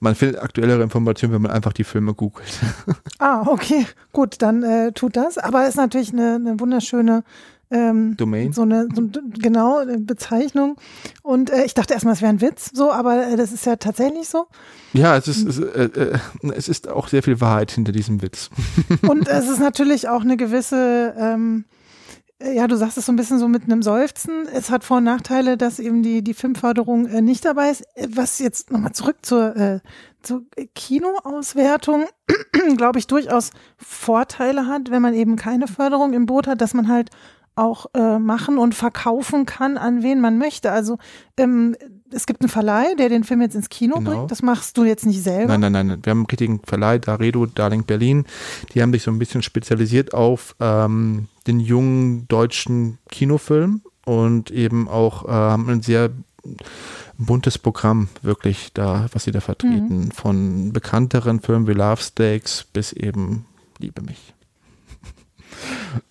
[0.00, 2.60] Man findet aktuellere Informationen, wenn man einfach die Filme googelt.
[3.18, 5.38] ah, okay, gut, dann äh, tut das.
[5.38, 7.24] Aber ist natürlich eine, eine wunderschöne
[7.70, 8.52] ähm, Domain.
[8.52, 9.02] So eine, so,
[9.38, 10.76] genau, Bezeichnung.
[11.22, 13.76] Und äh, ich dachte erstmal, es wäre ein Witz, so, aber äh, das ist ja
[13.76, 14.46] tatsächlich so.
[14.92, 16.18] Ja, es ist, es, äh, äh
[16.54, 18.50] es ist auch sehr viel Wahrheit hinter diesem Witz.
[19.08, 21.64] Und es ist natürlich auch eine gewisse, ähm,
[22.38, 24.46] äh, ja, du sagst es so ein bisschen so mit einem Seufzen.
[24.52, 27.84] Es hat Vor- und Nachteile, dass eben die, die Filmförderung äh, nicht dabei ist.
[28.08, 29.80] Was jetzt nochmal zurück zur, äh,
[30.22, 30.42] zur
[30.74, 32.06] Kinoauswertung,
[32.76, 36.88] glaube ich, durchaus Vorteile hat, wenn man eben keine Förderung im Boot hat, dass man
[36.88, 37.10] halt
[37.56, 40.70] auch äh, machen und verkaufen kann, an wen man möchte.
[40.70, 40.98] Also
[41.36, 41.74] ähm,
[42.12, 44.10] es gibt einen Verleih, der den Film jetzt ins Kino Genau.
[44.10, 44.30] bringt.
[44.30, 45.56] Das machst du jetzt nicht selber.
[45.58, 45.98] Nein, nein, nein.
[46.02, 48.24] Wir haben einen richtigen Verleih, Daredo, Darling Berlin.
[48.72, 54.86] Die haben sich so ein bisschen spezialisiert auf ähm, den jungen deutschen Kinofilm und eben
[54.88, 56.10] auch äh, haben ein sehr
[57.18, 60.12] buntes Programm wirklich da, was sie da vertreten.
[60.12, 63.46] Von bekannteren Filmen wie Love Stakes bis eben
[63.78, 64.34] Liebe mich.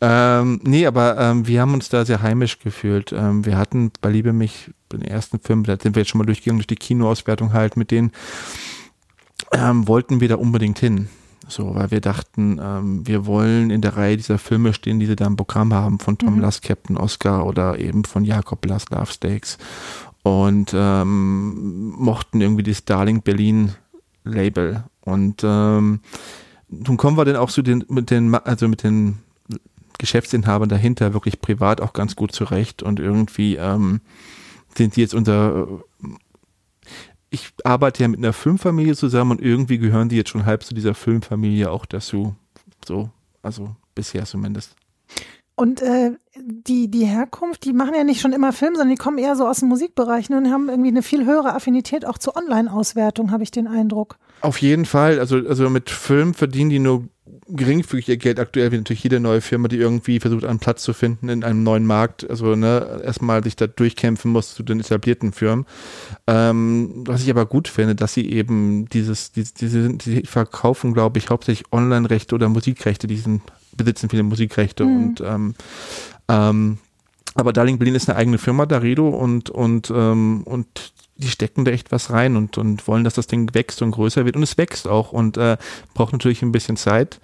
[0.01, 3.11] Ähm, nee, aber ähm, wir haben uns da sehr heimisch gefühlt.
[3.11, 6.25] Ähm, wir hatten bei Liebe mich, den ersten Film, da sind wir jetzt schon mal
[6.25, 8.11] durchgegangen durch die Kinoauswertung halt mit denen,
[9.51, 11.09] ähm, wollten wir da unbedingt hin.
[11.47, 15.15] So, weil wir dachten, ähm, wir wollen in der Reihe dieser Filme stehen, die sie
[15.15, 16.41] da im Programm haben, von Tom Mhm.
[16.41, 19.57] Lass, Captain Oscar oder eben von Jakob Lass, Love Stakes.
[20.23, 23.75] Und ähm, mochten irgendwie das Darling Berlin
[24.23, 24.85] Label.
[25.01, 25.99] Und ähm,
[26.67, 29.19] nun kommen wir dann auch zu den, mit den, also mit den
[29.97, 34.01] Geschäftsinhabern dahinter wirklich privat auch ganz gut zurecht und irgendwie ähm,
[34.75, 35.67] sind die jetzt unser
[37.35, 40.73] ich arbeite ja mit einer Filmfamilie zusammen und irgendwie gehören die jetzt schon halb zu
[40.73, 42.35] dieser Filmfamilie auch dazu.
[42.85, 43.09] So,
[43.41, 44.75] also bisher zumindest.
[45.55, 49.17] Und äh, die, die Herkunft, die machen ja nicht schon immer Film, sondern die kommen
[49.17, 52.35] eher so aus dem Musikbereich ne, und haben irgendwie eine viel höhere Affinität auch zur
[52.35, 54.17] Online-Auswertung, habe ich den Eindruck.
[54.41, 57.05] Auf jeden Fall, also, also mit Film verdienen die nur
[57.47, 60.93] geringfügig ihr Geld aktuell, wie natürlich jede neue Firma, die irgendwie versucht, einen Platz zu
[60.93, 62.30] finden in einem neuen Markt.
[62.30, 65.65] Also ne, erstmal sich da durchkämpfen muss zu den etablierten Firmen.
[66.28, 71.17] Ähm, was ich aber gut finde, dass sie eben dieses, diese, diese, die verkaufen, glaube
[71.17, 73.41] ich, hauptsächlich Online-Rechte oder Musikrechte, die sind,
[73.76, 75.03] besitzen viele Musikrechte Mhm.
[75.03, 75.55] und ähm,
[76.28, 76.78] ähm,
[77.36, 80.67] aber Darling Berlin ist eine eigene Firma, Daredo, und, und, ähm, und
[81.18, 84.26] die stecken da echt was rein und, und wollen, dass das Ding wächst und größer
[84.26, 84.36] wird.
[84.36, 85.57] Und es wächst auch und äh,
[85.93, 87.20] braucht natürlich ein bisschen Zeit.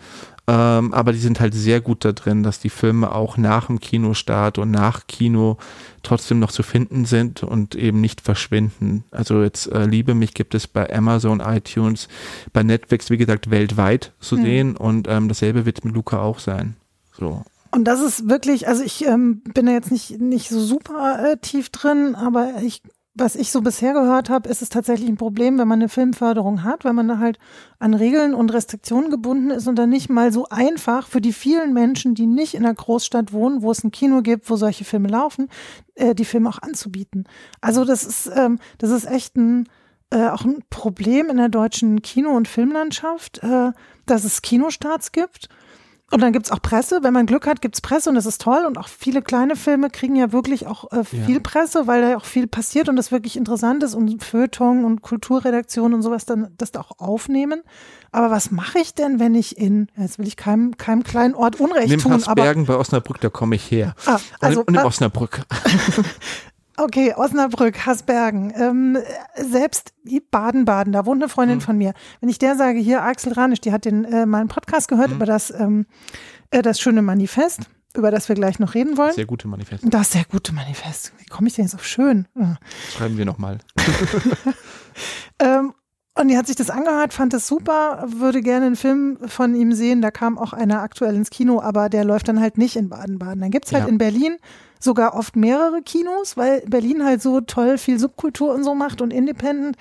[0.48, 3.80] Ähm, aber die sind halt sehr gut da drin, dass die Filme auch nach dem
[3.80, 5.58] Kinostart und nach Kino
[6.04, 9.04] trotzdem noch zu finden sind und eben nicht verschwinden.
[9.12, 12.08] Also jetzt äh, Liebe mich gibt es bei Amazon, iTunes,
[12.54, 14.44] bei Netflix, wie gesagt, weltweit zu Hm.
[14.44, 16.76] sehen und ähm, dasselbe wird mit Luca auch sein.
[17.18, 17.44] So.
[17.72, 21.38] Und das ist wirklich, also ich ähm, bin da jetzt nicht, nicht so super äh,
[21.38, 22.82] tief drin, aber ich,
[23.14, 26.64] was ich so bisher gehört habe, ist es tatsächlich ein Problem, wenn man eine Filmförderung
[26.64, 27.40] hat, weil man da halt
[27.78, 31.74] an Regeln und Restriktionen gebunden ist und dann nicht mal so einfach für die vielen
[31.74, 35.10] Menschen, die nicht in einer Großstadt wohnen, wo es ein Kino gibt, wo solche Filme
[35.10, 35.50] laufen,
[35.96, 37.26] äh, die Filme auch anzubieten.
[37.60, 39.68] Also das ist, ähm, das ist echt ein,
[40.10, 43.72] äh, auch ein Problem in der deutschen Kino- und Filmlandschaft, äh,
[44.06, 45.50] dass es Kinostarts gibt.
[46.12, 47.00] Und dann gibt's auch Presse.
[47.04, 48.66] Wenn man Glück hat, gibt's Presse und das ist toll.
[48.68, 51.40] Und auch viele kleine Filme kriegen ja wirklich auch äh, viel Ja.
[51.40, 55.94] Presse, weil da auch viel passiert und das wirklich interessant ist und Feuilleton und Kulturredaktion
[55.94, 57.62] und sowas dann das da auch aufnehmen.
[58.12, 61.60] Aber was mache ich denn, wenn ich in, jetzt will ich keinem, keinem kleinen Ort
[61.62, 63.96] Unrecht Nimm tun, aber Haßbergen bei Osnabrück, da komme ich her.
[64.06, 65.42] ah, also und in äh, Osnabrück.
[66.78, 68.54] Okay, Osnabrück, Hasbergen.
[68.56, 69.94] Ähm, äh, selbst
[70.32, 71.62] Baden-Baden, da wohnt eine Freundin Mhm.
[71.62, 71.94] von mir.
[72.22, 75.16] Wenn ich der sage, hier Axel Ranisch, die hat den äh, meinen Podcast gehört Mhm.
[75.18, 75.86] über das, ähm,
[76.50, 77.62] äh, das schöne Manifest,
[77.96, 79.14] über das wir gleich noch reden wollen.
[79.14, 79.84] Sehr gute Manifest.
[79.88, 81.12] Das sehr gute Manifest.
[81.20, 82.28] Wie komme ich denn jetzt auf schön?
[82.40, 82.56] Ja.
[82.96, 83.60] Schreiben wir nochmal.
[85.40, 85.74] Ähm,
[86.20, 89.74] und die hat sich das angehört, fand es super, würde gerne einen Film von ihm
[89.74, 90.02] sehen.
[90.02, 93.40] Da kam auch einer aktuell ins Kino, aber der läuft dann halt nicht in Baden-Baden.
[93.42, 93.90] Dann gibt's halt Ja.
[93.90, 94.38] in Berlin
[94.84, 99.12] sogar oft mehrere Kinos, weil Berlin halt so toll viel Subkultur und so macht und
[99.12, 99.78] Independent.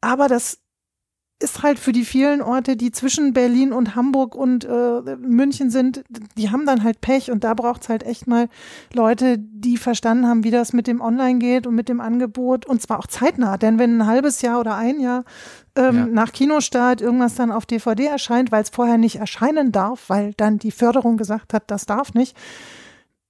[0.00, 0.58] Aber das
[1.42, 6.04] ist halt für die vielen Orte, die zwischen Berlin und Hamburg und äh, München sind,
[6.36, 8.48] die haben dann halt Pech und da braucht's halt echt mal
[8.94, 12.80] Leute, die verstanden haben, wie das mit dem Online geht und mit dem Angebot und
[12.80, 15.24] zwar auch zeitnah, denn wenn ein halbes Jahr oder ein Jahr
[15.74, 16.06] ähm, Ja.
[16.06, 20.58] nach Kinostart irgendwas dann auf DVD erscheint, weil es vorher nicht erscheinen darf, weil dann
[20.60, 22.36] die Förderung gesagt hat, das darf nicht,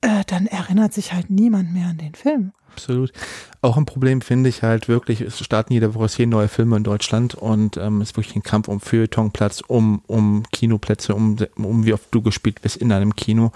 [0.02, 2.52] äh, dann erinnert sich halt niemand mehr an den Film.
[2.72, 3.12] Absolut.
[3.60, 6.84] Auch ein Problem finde ich halt wirklich, es starten jede Woche zehn neue Filme in
[6.84, 11.84] Deutschland und ähm, es ist wirklich ein Kampf um Feuilletonplatz, um, um Kinoplätze, um, um
[11.84, 13.52] wie oft du gespielt bist in einem Kino.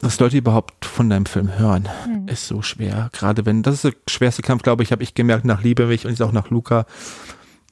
[0.00, 2.28] Dass Leute überhaupt von deinem Film hören, Hm.
[2.28, 3.10] ist so schwer.
[3.12, 6.04] Gerade wenn, das ist der schwerste Kampf, glaube ich, habe ich gemerkt nach Liebe mich
[6.04, 6.86] und jetzt auch nach Luca,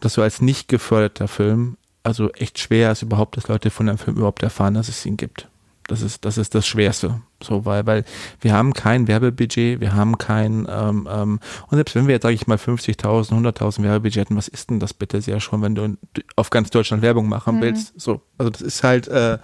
[0.01, 3.99] dass du als nicht geförderter Film, also echt schwer ist überhaupt, dass Leute von deinem
[3.99, 5.49] Film überhaupt erfahren, dass es ihn gibt.
[5.89, 7.21] Das ist, das ist das Schwerste.
[7.43, 8.05] So, weil, weil
[8.41, 12.35] wir haben kein Werbebudget, wir haben kein, ähm, ähm, und selbst wenn wir jetzt, sage
[12.35, 15.97] ich mal, 50.000, 100.000 Werbebudget hätten, was ist denn das bitte sehr schon, wenn du
[16.37, 17.61] auf ganz Deutschland Werbung machen Mhm.
[17.63, 17.99] willst?
[17.99, 19.39] So, also das ist halt, äh,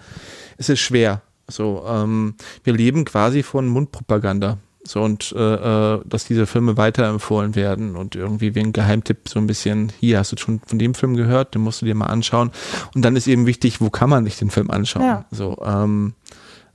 [0.59, 1.23] es ist schwer.
[1.49, 4.59] So, ähm, wir leben quasi von Mundpropaganda.
[4.87, 9.39] So und äh, äh, dass diese Filme weiterempfohlen werden und irgendwie wie ein Geheimtipp so
[9.39, 12.09] ein bisschen, hier hast du schon von dem Film gehört, den musst du dir mal
[12.09, 12.51] anschauen.
[12.95, 15.03] Und dann ist eben wichtig, wo kann man sich den Film anschauen?
[15.07, 15.25] Ja.
[15.31, 16.13] So, ähm,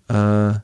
[0.10, 0.60] äh,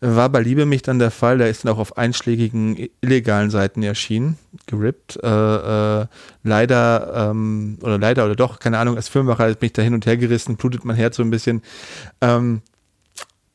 [0.00, 3.82] War bei Liebe mich dann der Fall, der ist dann auch auf einschlägigen illegalen Seiten
[3.82, 5.18] erschienen, gerippt.
[5.22, 6.06] Äh, äh,
[6.42, 10.06] leider, ähm, oder leider oder doch, keine Ahnung, als Filmmacher hat mich da hin und
[10.06, 11.62] her gerissen, blutet mein Herz so ein bisschen.
[12.20, 12.62] Ähm,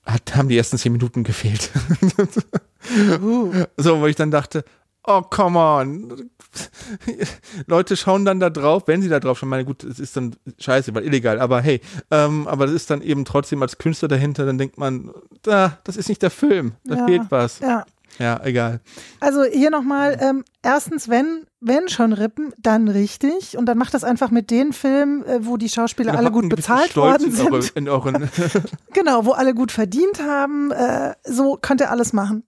[0.06, 1.70] hat, haben die ersten zehn Minuten gefehlt.
[3.22, 3.52] uh.
[3.78, 4.64] So, wo ich dann dachte,
[5.04, 6.30] oh, come on.
[7.68, 10.36] Leute schauen dann da drauf, wenn sie da drauf schauen, meine gut, es ist dann
[10.58, 11.82] scheiße, weil illegal, aber hey,
[12.12, 15.12] ähm, aber das ist dann eben trotzdem als Künstler dahinter, dann denkt man,
[15.44, 17.60] da, das ist nicht der Film, da ja, fehlt was.
[17.60, 17.86] Ja.
[18.18, 18.82] Ja, egal.
[19.22, 23.58] Also hier nochmal, ähm, erstens, wenn, wenn schon Rippen, dann richtig.
[23.58, 26.98] Und dann macht das einfach mit den Filmen, äh, wo die Schauspieler alle gut bezahlt
[26.98, 27.52] worden sind.
[27.52, 28.30] Eure, in euren
[28.94, 30.72] genau, wo alle gut verdient haben.
[30.72, 32.44] Äh, so könnt ihr alles machen.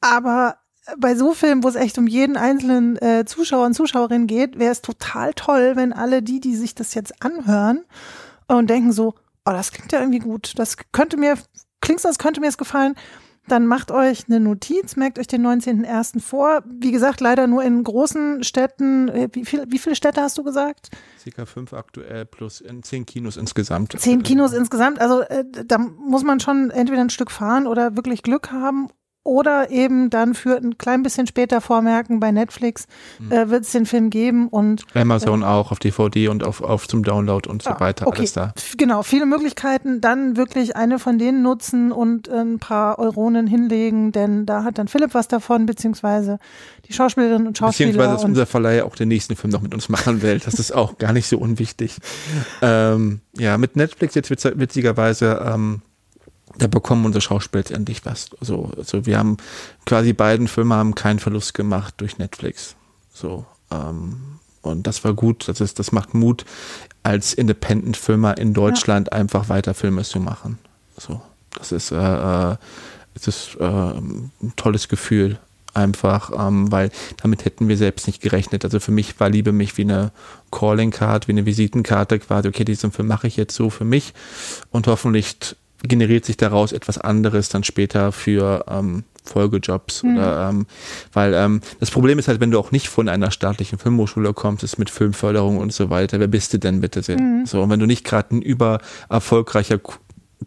[0.00, 0.56] Aber
[0.98, 4.72] bei so Filmen, wo es echt um jeden einzelnen äh, Zuschauer und Zuschauerin geht, wäre
[4.72, 7.84] es total toll, wenn alle die, die sich das jetzt anhören
[8.48, 9.14] und denken so,
[9.44, 11.36] oh, das klingt ja irgendwie gut, das könnte mir,
[11.80, 12.94] klingt das könnte mir es gefallen,
[13.48, 16.20] dann macht euch eine Notiz, merkt euch den 19.01.
[16.20, 16.62] vor.
[16.66, 19.08] Wie gesagt, leider nur in großen Städten.
[19.08, 20.90] Äh, wie, viel, wie viele Städte hast du gesagt?
[21.18, 23.98] Circa fünf aktuell plus zehn Kinos insgesamt.
[23.98, 25.00] Zehn Kinos insgesamt.
[25.00, 28.88] Also äh, da muss man schon entweder ein Stück fahren oder wirklich Glück haben
[29.22, 32.86] oder eben dann für ein klein bisschen später vormerken, bei Netflix
[33.18, 33.32] mhm.
[33.32, 36.88] äh, wird es den Film geben und Amazon äh, auch auf DVD und auf, auf
[36.88, 38.18] zum Download und so ah, weiter, okay.
[38.18, 38.54] alles da.
[38.78, 44.46] Genau, viele Möglichkeiten, dann wirklich eine von denen nutzen und ein paar Euronen hinlegen, denn
[44.46, 46.38] da hat dann Philipp was davon, beziehungsweise
[46.88, 47.90] die Schauspielerinnen und Schauspieler.
[47.90, 50.72] Beziehungsweise, dass unser Verleih auch den nächsten Film noch mit uns machen will, das ist
[50.72, 51.98] auch gar nicht so unwichtig.
[52.62, 55.82] ähm, ja, mit Netflix jetzt witzigerweise ähm,
[56.60, 58.30] da bekommen unsere Schauspieler endlich was.
[58.40, 59.38] So, also wir haben
[59.86, 62.76] quasi beiden Filme haben keinen Verlust gemacht durch Netflix.
[63.12, 65.48] So, ähm, und das war gut.
[65.48, 66.44] Das ist, das macht Mut,
[67.02, 69.18] als Independent-Filmer in Deutschland ja.
[69.18, 70.58] einfach weiter Filme zu machen.
[70.98, 71.22] So,
[71.56, 72.56] das ist, äh, äh,
[73.14, 75.38] es ist äh, ein tolles Gefühl
[75.72, 76.90] einfach, ähm, weil
[77.22, 78.64] damit hätten wir selbst nicht gerechnet.
[78.64, 80.12] Also für mich war Liebe mich wie eine
[80.50, 84.12] Calling Card, wie eine Visitenkarte quasi, okay, diesen Film mache ich jetzt so für mich
[84.70, 90.16] und hoffentlich generiert sich daraus etwas anderes dann später für ähm, Folgejobs mhm.
[90.16, 90.66] oder ähm,
[91.12, 94.64] weil ähm, das Problem ist halt, wenn du auch nicht von einer staatlichen Filmhochschule kommst,
[94.64, 97.00] ist mit Filmförderung und so weiter, wer bist du denn bitte?
[97.16, 97.46] Mhm.
[97.46, 99.78] So, und wenn du nicht gerade ein über erfolgreicher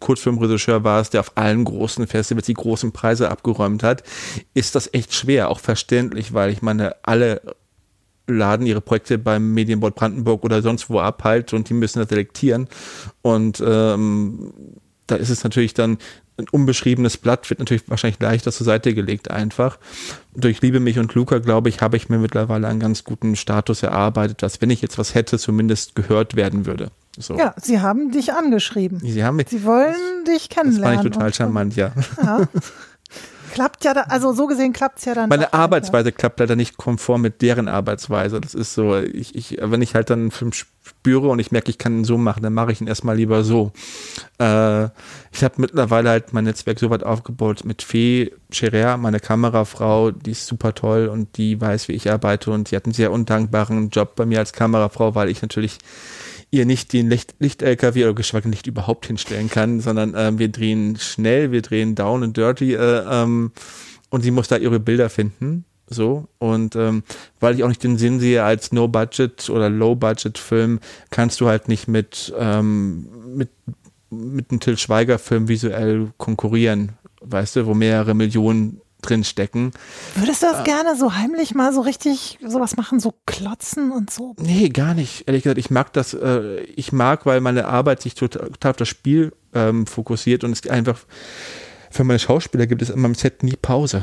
[0.00, 4.02] Kurzfilmregisseur warst, der auf allen großen Festivals die großen Preise abgeräumt hat,
[4.52, 7.40] ist das echt schwer, auch verständlich, weil ich meine, alle
[8.26, 12.08] laden ihre Projekte beim Medienboard Brandenburg oder sonst wo ab halt und die müssen das
[12.08, 12.68] selektieren
[13.22, 14.52] und ähm,
[15.06, 15.98] da ist es natürlich dann
[16.36, 19.78] ein unbeschriebenes Blatt, wird natürlich wahrscheinlich leichter zur Seite gelegt einfach.
[20.34, 23.82] Durch Liebe mich und Luca, glaube ich, habe ich mir mittlerweile einen ganz guten Status
[23.82, 26.90] erarbeitet, dass wenn ich jetzt was hätte, zumindest gehört werden würde.
[27.16, 27.38] So.
[27.38, 28.98] Ja, sie haben dich angeschrieben.
[28.98, 30.96] Sie, haben mich, sie wollen dich kennenlernen.
[30.96, 31.92] Das fand ich total charmant, ja.
[32.20, 32.48] ja.
[33.54, 35.28] klappt ja, da, also so gesehen klappt es ja dann.
[35.28, 36.14] Meine Arbeitsweise ja.
[36.14, 38.40] klappt leider nicht konform mit deren Arbeitsweise.
[38.40, 41.70] Das ist so, ich, ich, wenn ich halt dann einen Film spüre und ich merke,
[41.70, 43.70] ich kann ihn so machen, dann mache ich ihn erstmal lieber so.
[44.38, 44.86] Äh,
[45.30, 50.32] ich habe mittlerweile halt mein Netzwerk so weit aufgebaut mit Fee Scherer, meine Kamerafrau, die
[50.32, 53.90] ist super toll und die weiß, wie ich arbeite und die hat einen sehr undankbaren
[53.90, 55.78] Job bei mir als Kamerafrau, weil ich natürlich
[56.54, 61.52] ihr nicht den Licht-LKW oder geschweige Licht überhaupt hinstellen kann, sondern ähm, wir drehen schnell,
[61.52, 63.52] wir drehen down and dirty äh, ähm,
[64.10, 65.64] und sie muss da ihre Bilder finden.
[65.86, 67.02] So, und ähm,
[67.40, 70.80] weil ich auch nicht den Sinn sehe, als No-Budget oder Low-Budget-Film
[71.10, 73.50] kannst du halt nicht mit, ähm, mit,
[74.08, 79.72] mit einem Till Schweiger-Film visuell konkurrieren, weißt du, wo mehrere Millionen drin stecken.
[80.14, 84.10] Würdest du das äh, gerne so heimlich mal so richtig sowas machen, so klotzen und
[84.10, 84.34] so?
[84.38, 85.26] Nee, gar nicht.
[85.26, 88.76] Ehrlich gesagt, ich mag das, äh, ich mag, weil meine Arbeit sich total, total auf
[88.76, 91.00] das Spiel ähm, fokussiert und es einfach
[91.90, 94.02] für meine Schauspieler gibt es immer im Set nie Pause.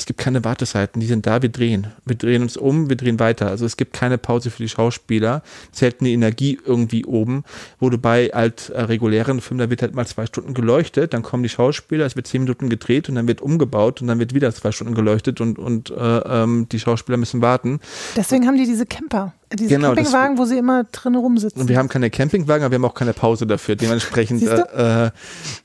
[0.00, 1.88] Es gibt keine Wartezeiten, die sind da, wir drehen.
[2.06, 3.48] Wir drehen uns um, wir drehen weiter.
[3.48, 5.42] Also es gibt keine Pause für die Schauspieler.
[5.74, 7.44] Es hält eine Energie irgendwie oben,
[7.80, 11.20] wo du bei alt äh, regulären Filmen, da wird halt mal zwei Stunden geleuchtet, dann
[11.20, 14.32] kommen die Schauspieler, es wird zehn Minuten gedreht und dann wird umgebaut und dann wird
[14.32, 17.80] wieder zwei Stunden geleuchtet und, und äh, ähm, die Schauspieler müssen warten.
[18.16, 19.34] Deswegen haben die diese Camper.
[19.52, 21.62] Diese genau, Campingwagen, das, wo sie immer drin rumsitzen.
[21.62, 23.74] Und wir haben keine Campingwagen, aber wir haben auch keine Pause dafür.
[23.74, 25.10] Dementsprechend äh, äh,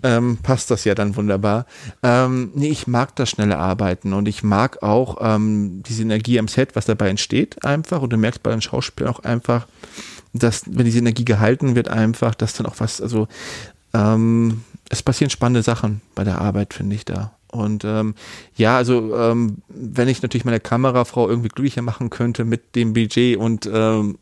[0.01, 1.67] ähm, passt das ja dann wunderbar.
[2.01, 6.47] Ähm, nee, ich mag das schnelle Arbeiten und ich mag auch ähm, diese Energie am
[6.47, 8.01] Set, was dabei entsteht einfach.
[8.01, 9.67] Und du merkst bei den Schauspielern auch einfach,
[10.33, 13.27] dass, wenn diese Energie gehalten wird, einfach, dass dann auch was, also
[13.93, 17.35] ähm, es passieren spannende Sachen bei der Arbeit, finde ich da.
[17.55, 18.15] Und ähm,
[18.55, 23.37] ja, also ähm, wenn ich natürlich meine Kamerafrau irgendwie glücklicher machen könnte mit dem Budget
[23.37, 24.17] und ähm,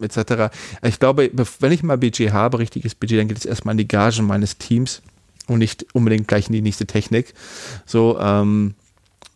[0.00, 0.54] etc.
[0.82, 1.30] Ich glaube,
[1.60, 4.58] wenn ich mal Budget habe, richtiges Budget, dann geht es erstmal an die Gagen meines
[4.58, 5.02] Teams
[5.46, 7.34] und nicht unbedingt gleich in die nächste Technik.
[7.86, 8.74] So, ähm,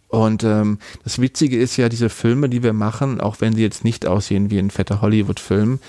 [0.08, 3.84] und ähm, das Witzige ist ja, diese Filme, die wir machen, auch wenn sie jetzt
[3.84, 5.80] nicht aussehen wie ein fetter Hollywood-Film,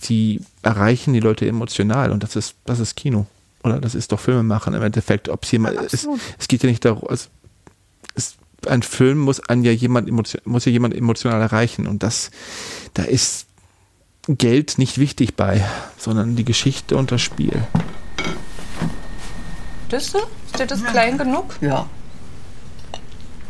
[0.00, 3.26] sie erreichen die Leute emotional und das ist, das ist Kino.
[3.66, 5.28] Oder das ist doch Filme machen im Endeffekt.
[5.28, 6.06] Ob es jemand, ja, es,
[6.38, 7.30] es geht ja nicht darum, es,
[8.14, 8.36] es,
[8.68, 12.30] ein Film muss an ja jemand muss ja jemand emotional erreichen und das,
[12.94, 13.46] da ist
[14.28, 17.66] Geld nicht wichtig bei, sondern die Geschichte und das Spiel.
[19.88, 20.18] Das so?
[20.46, 20.90] Ist dir das ja.
[20.90, 21.56] klein genug?
[21.60, 21.88] Ja.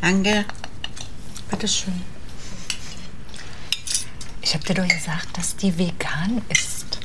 [0.01, 0.47] Danke.
[1.51, 2.01] Bitteschön.
[4.41, 7.01] Ich hab dir doch gesagt, dass die vegan ist.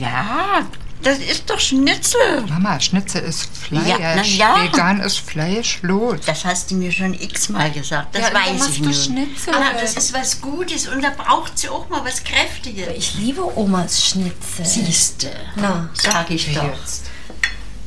[0.00, 0.66] Ja,
[1.02, 2.42] das ist doch Schnitzel.
[2.48, 3.86] Mama, Schnitzel ist Fleisch.
[3.86, 4.62] Ja, ja.
[4.62, 6.20] Vegan ist fleischlos.
[6.26, 8.14] Das hast du mir schon x-mal gesagt.
[8.14, 9.04] Das ja, weiß ich nicht.
[9.04, 9.54] Schnitzel.
[9.54, 12.88] Aber das ist was Gutes und da braucht sie auch mal was Kräftiges.
[12.96, 14.64] Ich liebe Omas Schnitzel.
[14.64, 15.30] Siehste.
[15.56, 16.64] Na, sag ich doch.
[16.64, 17.04] Jetzt.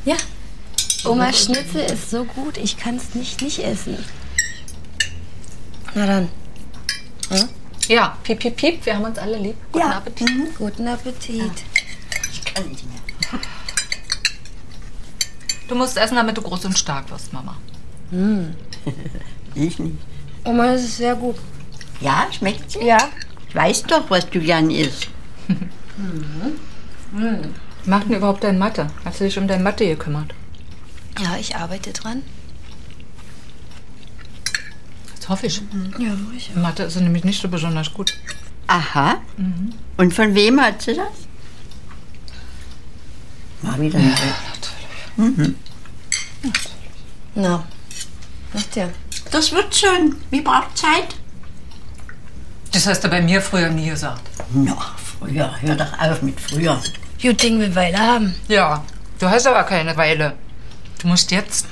[0.05, 0.16] Ja.
[1.03, 3.97] Omas Schnitzel ist so gut, ich kann es nicht nicht essen.
[5.93, 6.30] Na dann.
[7.30, 7.49] Hm?
[7.88, 8.86] Ja, piep, piep, piep.
[8.86, 9.55] Wir haben uns alle lieb.
[9.72, 9.97] Guten ja.
[9.97, 10.30] Appetit.
[10.30, 10.47] Mhm.
[10.57, 11.39] Guten Appetit.
[11.39, 11.51] Ja.
[12.32, 12.90] Ich kann nicht.
[15.72, 17.55] Du musst essen, damit du groß und stark wirst, Mama.
[18.09, 18.53] Hm.
[19.55, 19.95] ich nicht.
[20.43, 21.38] Oma, das ist sehr gut.
[22.01, 22.84] Ja, schmeckt sie?
[22.84, 22.97] Ja.
[23.47, 25.07] Ich weiß doch, was du gern isst.
[25.47, 26.59] mhm.
[27.13, 27.53] Mhm.
[27.86, 28.88] Macht denn überhaupt dein Mathe?
[29.05, 30.34] Hast du dich um dein Mathe gekümmert?
[31.19, 32.22] Ja, ich arbeite dran.
[35.17, 35.61] Das hoffe ich.
[35.61, 35.93] Mhm.
[35.99, 36.59] Ja, sicher.
[36.59, 38.13] Mathe ist nämlich nicht so besonders gut.
[38.67, 39.22] Aha.
[39.38, 39.72] Mhm.
[39.95, 41.07] Und von wem hat sie das?
[43.61, 44.15] Mal wieder ja,
[45.18, 45.55] Mhm.
[47.36, 47.64] Na,
[48.53, 48.89] macht ja.
[49.32, 50.16] Das wird schon.
[50.30, 51.16] Wie braucht Zeit?
[52.72, 54.22] Das hast du bei mir früher nie gesagt.
[54.53, 54.76] Na,
[55.20, 55.53] früher.
[55.62, 56.82] Hör doch auf mit früher.
[57.22, 58.36] Gut Ding will Weile haben.
[58.47, 58.84] Ja,
[59.20, 60.34] du hast aber keine Weile.
[60.99, 61.68] Du musst jetzt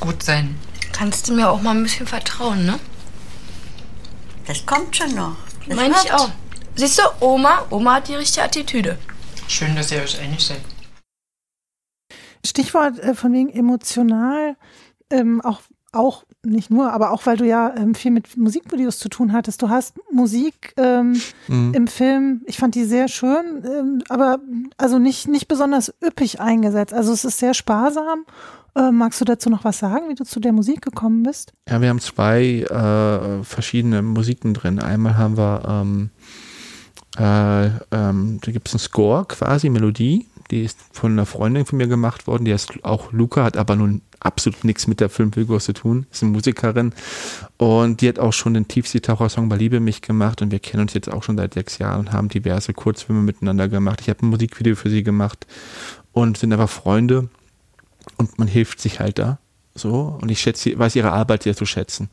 [0.00, 0.56] gut sein.
[0.92, 2.78] Kannst du mir auch mal ein bisschen vertrauen, ne?
[4.46, 5.36] Das kommt schon noch.
[5.66, 6.30] Meine ich auch.
[6.74, 8.98] Siehst du, Oma, Oma hat die richtige Attitüde.
[9.46, 10.60] Schön, dass ihr euch einig seid.
[12.44, 14.56] Stichwort äh, von wegen emotional,
[15.10, 15.60] ähm, auch,
[15.92, 19.62] auch nicht nur, aber auch weil du ja ähm, viel mit Musikvideos zu tun hattest.
[19.62, 21.74] Du hast Musik ähm, mhm.
[21.74, 24.38] im Film, ich fand die sehr schön, ähm, aber
[24.76, 26.92] also nicht, nicht besonders üppig eingesetzt.
[26.92, 28.24] Also es ist sehr sparsam.
[28.74, 31.52] Äh, magst du dazu noch was sagen, wie du zu der Musik gekommen bist?
[31.68, 34.78] Ja, wir haben zwei äh, verschiedene Musiken drin.
[34.78, 36.10] Einmal haben wir, ähm,
[37.18, 41.78] äh, ähm, da gibt es einen Score quasi, Melodie, die ist von einer Freundin von
[41.78, 45.60] mir gemacht worden, die heißt auch Luca, hat aber nun absolut nichts mit der Filmfigur
[45.60, 46.92] zu tun, ist eine Musikerin
[47.56, 50.94] und die hat auch schon den Tiefseetaucher-Song bei Liebe mich gemacht und wir kennen uns
[50.94, 54.00] jetzt auch schon seit sechs Jahren und haben diverse Kurzfilme miteinander gemacht.
[54.00, 55.46] Ich habe ein Musikvideo für sie gemacht
[56.12, 57.28] und sind einfach Freunde
[58.16, 59.38] und man hilft sich halt da.
[59.74, 62.08] So, und ich schätze, weiß ihre Arbeit sehr zu schätzen.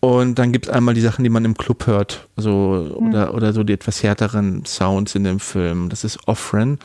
[0.00, 3.08] Und dann gibt es einmal die Sachen, die man im Club hört, so, mhm.
[3.08, 5.88] oder, oder so die etwas härteren Sounds in dem Film.
[5.88, 6.78] Das ist Offren,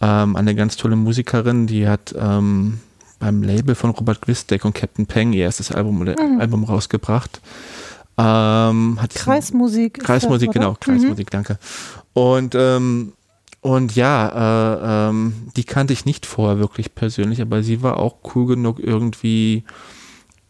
[0.00, 2.80] ähm, eine ganz tolle Musikerin, die hat ähm,
[3.18, 6.40] beim Label von Robert Gwistek und Captain Peng ihr erstes Album, mhm.
[6.40, 7.40] Album rausgebracht.
[8.16, 10.00] Ähm, Kreismusik.
[10.00, 11.30] Kreismusik, das, genau, Kreismusik, mhm.
[11.30, 11.58] danke.
[12.12, 13.12] Und ähm,
[13.64, 18.16] und ja, äh, ähm, die kannte ich nicht vorher wirklich persönlich, aber sie war auch
[18.34, 19.64] cool genug irgendwie,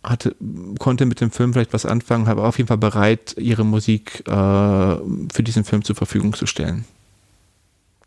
[0.03, 0.35] hatte,
[0.81, 4.33] konnte mit dem Film vielleicht was anfangen, aber auf jeden Fall bereit, ihre Musik äh,
[4.33, 6.87] für diesen Film zur Verfügung zu stellen.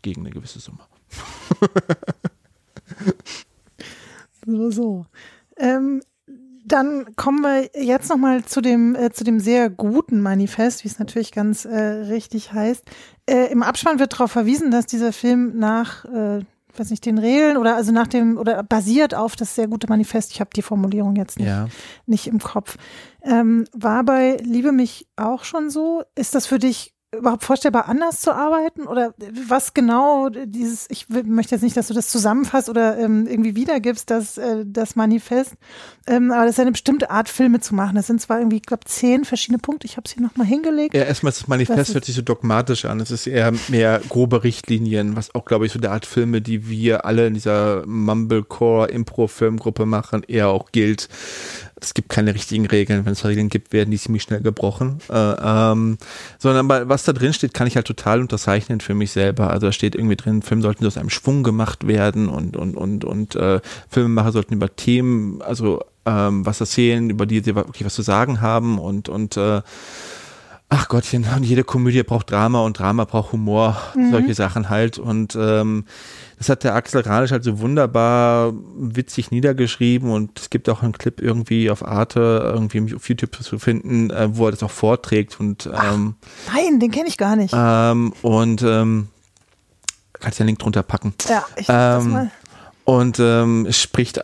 [0.02, 0.80] Gegen eine gewisse Summe.
[4.46, 5.06] so, so.
[5.56, 6.02] Ähm,
[6.68, 10.98] dann kommen wir jetzt nochmal zu dem, äh, zu dem sehr guten Manifest, wie es
[10.98, 12.84] natürlich ganz äh, richtig heißt.
[13.26, 16.44] Äh, Im Abspann wird darauf verwiesen, dass dieser Film nach, äh,
[16.76, 20.32] weiß nicht, den Regeln oder also nach dem oder basiert auf das sehr gute Manifest.
[20.32, 21.68] Ich habe die Formulierung jetzt nicht, ja.
[22.06, 22.76] nicht im Kopf.
[23.22, 26.02] Ähm, war bei Liebe mich auch schon so?
[26.14, 28.86] Ist das für dich überhaupt vorstellbar, anders zu arbeiten?
[28.86, 29.14] Oder
[29.46, 34.10] was genau dieses, ich möchte jetzt nicht, dass du das zusammenfasst oder ähm, irgendwie wiedergibst,
[34.10, 35.54] das, äh, das Manifest,
[36.06, 37.96] ähm, aber das ist eine bestimmte Art, Filme zu machen.
[37.96, 40.94] Das sind zwar irgendwie, ich glaube, zehn verschiedene Punkte, ich habe es hier nochmal hingelegt.
[40.94, 43.00] Ja, erstmal das Manifest hört sich so dogmatisch an.
[43.00, 46.68] Es ist eher mehr grobe Richtlinien, was auch, glaube ich, so der Art Filme, die
[46.68, 51.08] wir alle in dieser Mumblecore-Impro-Filmgruppe machen, eher auch gilt
[51.80, 53.04] es gibt keine richtigen Regeln.
[53.04, 55.00] Wenn es Regeln gibt, werden die ziemlich schnell gebrochen.
[55.08, 55.98] Äh, ähm,
[56.38, 59.50] sondern aber was da drin steht, kann ich halt total unterzeichnen für mich selber.
[59.50, 63.04] Also da steht irgendwie drin, Filme sollten aus einem Schwung gemacht werden und und und
[63.04, 67.94] und äh, Filmemacher sollten über Themen, also ähm, was erzählen, über die sie wirklich was
[67.94, 69.62] zu sagen haben und und äh,
[70.70, 74.10] ach Gottchen, und jede Komödie braucht Drama und Drama braucht Humor, Mhm.
[74.10, 74.98] solche Sachen halt.
[74.98, 75.86] Und ähm,
[76.38, 80.92] das hat der Axel Ranisch halt so wunderbar witzig niedergeschrieben und es gibt auch einen
[80.92, 85.40] Clip irgendwie auf Arte, irgendwie auf YouTube zu finden, äh, wo er das auch vorträgt
[85.40, 86.14] und ähm,
[86.54, 87.54] Nein, den kenne ich gar nicht.
[87.56, 89.08] ähm, und ähm,
[90.20, 91.14] kannst ja einen Link drunter packen.
[91.28, 92.30] ja, ich das ähm, mal.
[92.84, 94.20] Und ähm, es spricht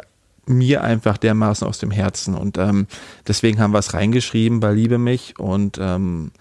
[0.46, 2.34] mir einfach dermaßen aus dem Herzen.
[2.34, 2.86] Und ähm,
[3.26, 6.32] deswegen haben wir es reingeschrieben bei Liebe mich und ähm,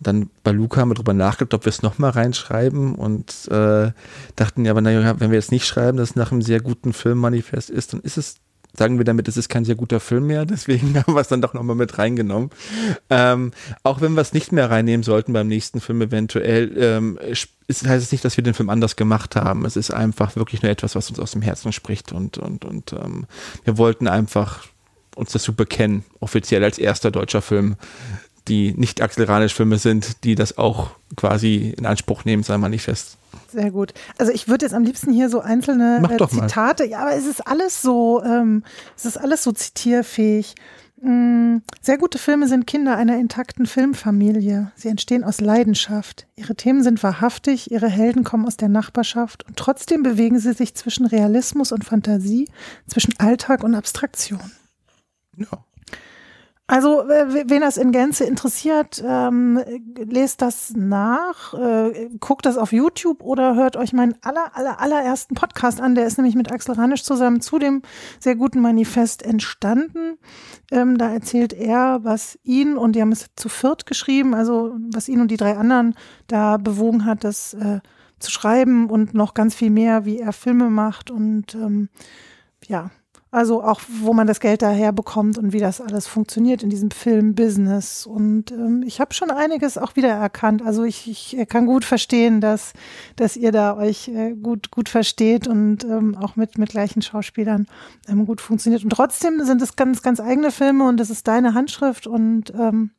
[0.00, 3.92] dann bei Luca haben wir drüber nachgedacht, ob wir es nochmal reinschreiben und äh,
[4.36, 6.92] dachten ja, aber naja, wenn wir jetzt nicht schreiben, dass es nach einem sehr guten
[6.92, 8.36] Filmmanifest ist, dann ist es,
[8.76, 11.42] sagen wir damit, es ist kein sehr guter Film mehr, deswegen haben wir es dann
[11.42, 12.50] doch nochmal mit reingenommen.
[13.10, 13.52] Ähm,
[13.82, 17.48] auch wenn wir es nicht mehr reinnehmen sollten beim nächsten Film eventuell, ähm, ist,
[17.86, 19.64] heißt es nicht, dass wir den Film anders gemacht haben.
[19.64, 22.92] Es ist einfach wirklich nur etwas, was uns aus dem Herzen spricht und, und, und
[22.92, 23.26] ähm,
[23.64, 24.64] wir wollten einfach
[25.14, 27.76] uns dazu bekennen, offiziell als erster deutscher Film,
[28.48, 33.18] die nicht Axel Ranisch-Filme sind, die das auch quasi in Anspruch nehmen, sein Manifest.
[33.50, 33.92] Sehr gut.
[34.18, 36.48] Also ich würde jetzt am liebsten hier so einzelne äh, doch mal.
[36.48, 38.64] Zitate, ja, aber es ist alles so, ähm,
[38.96, 40.54] es ist alles so zitierfähig.
[41.02, 44.70] Mm, Sehr gute Filme sind Kinder einer intakten Filmfamilie.
[44.76, 46.26] Sie entstehen aus Leidenschaft.
[46.36, 50.74] Ihre Themen sind wahrhaftig, ihre Helden kommen aus der Nachbarschaft und trotzdem bewegen sie sich
[50.74, 52.48] zwischen Realismus und Fantasie,
[52.86, 54.52] zwischen Alltag und Abstraktion.
[55.36, 55.64] Ja.
[56.68, 59.60] Also, wen das in Gänze interessiert, ähm,
[59.96, 65.34] lest das nach, äh, guckt das auf YouTube oder hört euch meinen aller, aller, allerersten
[65.34, 65.96] Podcast an.
[65.96, 67.82] Der ist nämlich mit Axel Ranisch zusammen zu dem
[68.20, 70.18] sehr guten Manifest entstanden.
[70.70, 75.08] Ähm, da erzählt er, was ihn, und die haben es zu viert geschrieben, also was
[75.08, 75.94] ihn und die drei anderen
[76.28, 77.80] da bewogen hat, das äh,
[78.20, 81.88] zu schreiben und noch ganz viel mehr, wie er Filme macht und ähm,
[82.64, 82.90] ja,
[83.32, 86.90] also auch, wo man das Geld daher bekommt und wie das alles funktioniert in diesem
[86.90, 88.04] Film-Business.
[88.04, 90.60] Und ähm, ich habe schon einiges auch wiedererkannt.
[90.60, 92.74] Also ich, ich äh, kann gut verstehen, dass,
[93.16, 97.68] dass ihr da euch äh, gut, gut versteht und ähm, auch mit, mit gleichen Schauspielern
[98.06, 98.84] ähm, gut funktioniert.
[98.84, 102.90] Und trotzdem sind es ganz, ganz eigene Filme und das ist deine Handschrift und ähm,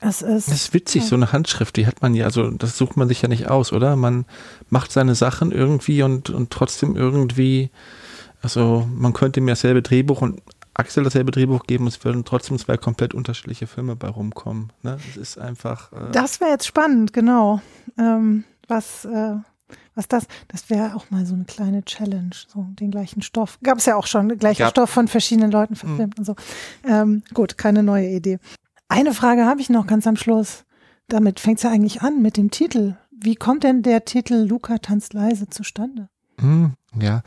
[0.00, 0.48] es ist.
[0.48, 3.22] Das ist witzig, so eine Handschrift, die hat man ja, also das sucht man sich
[3.22, 3.94] ja nicht aus, oder?
[3.94, 4.26] Man
[4.70, 7.70] macht seine Sachen irgendwie und, und trotzdem irgendwie,
[8.46, 10.40] also man könnte mir dasselbe Drehbuch und
[10.74, 14.72] Axel dasselbe Drehbuch geben, es würden trotzdem zwei komplett unterschiedliche Filme bei rumkommen.
[14.82, 14.98] Ne?
[15.10, 15.92] Es ist einfach.
[15.92, 17.60] Äh, Das wäre jetzt spannend, genau.
[17.98, 19.34] Ähm, was, äh,
[19.96, 23.58] was das, das wäre auch mal so eine kleine Challenge, so den gleichen Stoff.
[23.64, 26.36] Gab es ja auch schon, gleicher Gab- Stoff von verschiedenen Leuten verfilmt und so.
[26.86, 28.38] Ähm, gut, keine neue Idee.
[28.88, 30.64] Eine Frage habe ich noch ganz am Schluss.
[31.08, 32.96] Damit fängt es ja eigentlich an mit dem Titel.
[33.10, 36.08] Wie kommt denn der Titel Luca tanzt leise zustande?
[36.38, 37.22] Hm, ja.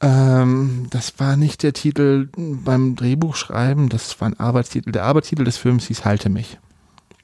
[0.00, 4.92] Ähm, das war nicht der Titel beim Drehbuchschreiben, das war ein Arbeitstitel.
[4.92, 6.58] Der Arbeitstitel des Films hieß Halte mich.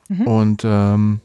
[0.09, 0.27] Mhm.
[0.27, 1.21] Und, ähm,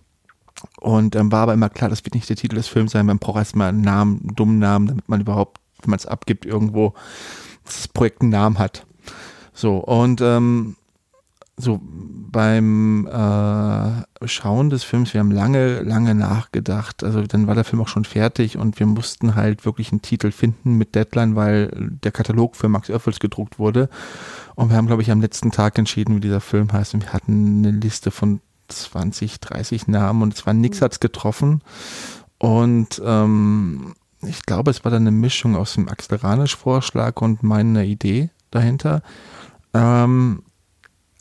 [0.79, 3.05] und ähm, war aber immer klar, das wird nicht der Titel des Films sein.
[3.05, 6.45] Man braucht erstmal einen Namen, einen dummen Namen, damit man überhaupt, wenn man es abgibt,
[6.45, 6.93] irgendwo
[7.65, 8.85] das Projekt einen Namen hat.
[9.53, 10.75] So, und ähm,
[11.59, 11.79] so
[12.31, 17.03] beim äh, Schauen des Films, wir haben lange, lange nachgedacht.
[17.03, 20.31] Also dann war der Film auch schon fertig und wir mussten halt wirklich einen Titel
[20.31, 21.71] finden mit Deadline, weil
[22.03, 23.89] der Katalog für Max Oeffels gedruckt wurde.
[24.55, 26.93] Und wir haben, glaube ich, am letzten Tag entschieden, wie dieser Film heißt.
[26.93, 31.61] Und wir hatten eine Liste von 20, 30 Namen und es war nichts hat's getroffen.
[32.37, 37.83] Und ähm, ich glaube, es war dann eine Mischung aus dem Axel Ranisch-Vorschlag und meiner
[37.83, 39.01] Idee dahinter.
[39.73, 40.43] Ähm,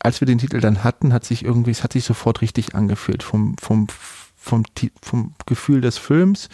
[0.00, 3.22] als wir den Titel dann hatten, hat sich irgendwie, es hat sich sofort richtig angefühlt
[3.22, 3.86] vom, vom,
[4.36, 4.64] vom,
[5.02, 6.48] vom Gefühl des Films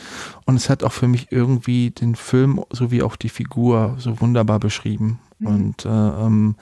[0.46, 4.58] und es hat auch für mich irgendwie den Film sowie auch die Figur so wunderbar
[4.58, 5.18] beschrieben.
[5.44, 6.56] Und äh, ähm,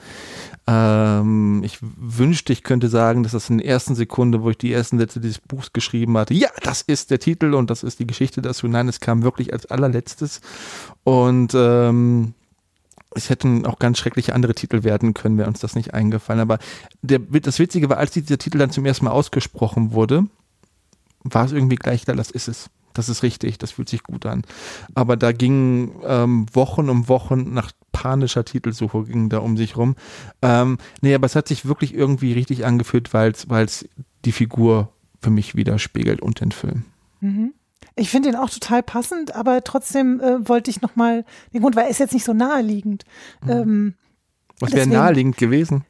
[0.67, 4.73] ähm, ich wünschte, ich könnte sagen, dass das in der ersten Sekunde, wo ich die
[4.73, 8.07] ersten Sätze dieses Buchs geschrieben hatte, ja, das ist der Titel und das ist die
[8.07, 8.67] Geschichte dazu.
[8.67, 10.41] Nein, es kam wirklich als allerletztes.
[11.03, 12.33] Und ähm,
[13.15, 16.41] es hätten auch ganz schreckliche andere Titel werden können, wäre uns das nicht eingefallen.
[16.41, 16.59] Aber
[17.01, 20.25] der, das Witzige war, als dieser Titel dann zum ersten Mal ausgesprochen wurde,
[21.23, 22.69] war es irgendwie gleich klar, das ist es.
[22.93, 24.43] Das ist richtig, das fühlt sich gut an.
[24.93, 29.95] Aber da gingen ähm, Wochen um Wochen nach panischer Titelsuche ging da um sich rum.
[30.43, 33.89] Ähm, nee, aber es hat sich wirklich irgendwie richtig angefühlt, weil es
[34.25, 34.89] die Figur
[35.21, 36.85] für mich widerspiegelt und den Film.
[37.19, 37.53] Mhm.
[37.95, 41.85] Ich finde ihn auch total passend, aber trotzdem äh, wollte ich nochmal den Grund, weil
[41.85, 43.03] er ist jetzt nicht so naheliegend.
[43.47, 43.95] Ähm,
[44.59, 45.85] Was wäre naheliegend gewesen?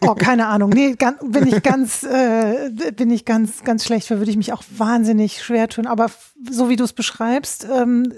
[0.00, 0.70] Oh, keine Ahnung.
[0.70, 4.52] Nee, ganz, bin ich ganz, äh, bin ich ganz, ganz schlecht für, würde ich mich
[4.52, 5.86] auch wahnsinnig schwer tun.
[5.86, 6.10] Aber
[6.50, 8.12] so wie du es beschreibst, ähm,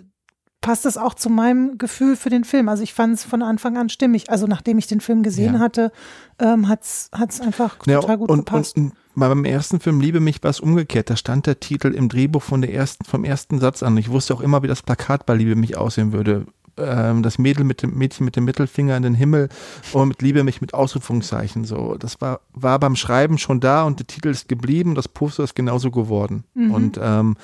[0.60, 2.68] passt es auch zu meinem Gefühl für den Film.
[2.68, 4.30] Also ich fand es von Anfang an stimmig.
[4.30, 5.60] Also nachdem ich den Film gesehen Ja.
[5.60, 5.92] hatte,
[6.38, 8.76] ähm, hat es einfach Ja, total gut und, gepasst.
[8.76, 11.10] Und, und beim ersten Film Liebe mich war es umgekehrt.
[11.10, 13.96] Da stand der Titel im Drehbuch von der ersten, vom ersten Satz an.
[13.96, 16.46] Ich wusste auch immer, wie das Plakat bei Liebe mich aussehen würde.
[16.76, 19.48] Ähm, das Mädel mit dem Mädchen mit dem Mittelfinger in den Himmel
[19.92, 21.64] und mit Liebe mich mit Ausrufungszeichen.
[21.64, 24.94] So, das war, war beim Schreiben schon da und der Titel ist geblieben.
[24.94, 26.44] Das Poster ist genauso geworden.
[26.54, 26.70] Mhm.
[26.72, 27.36] Und ähm,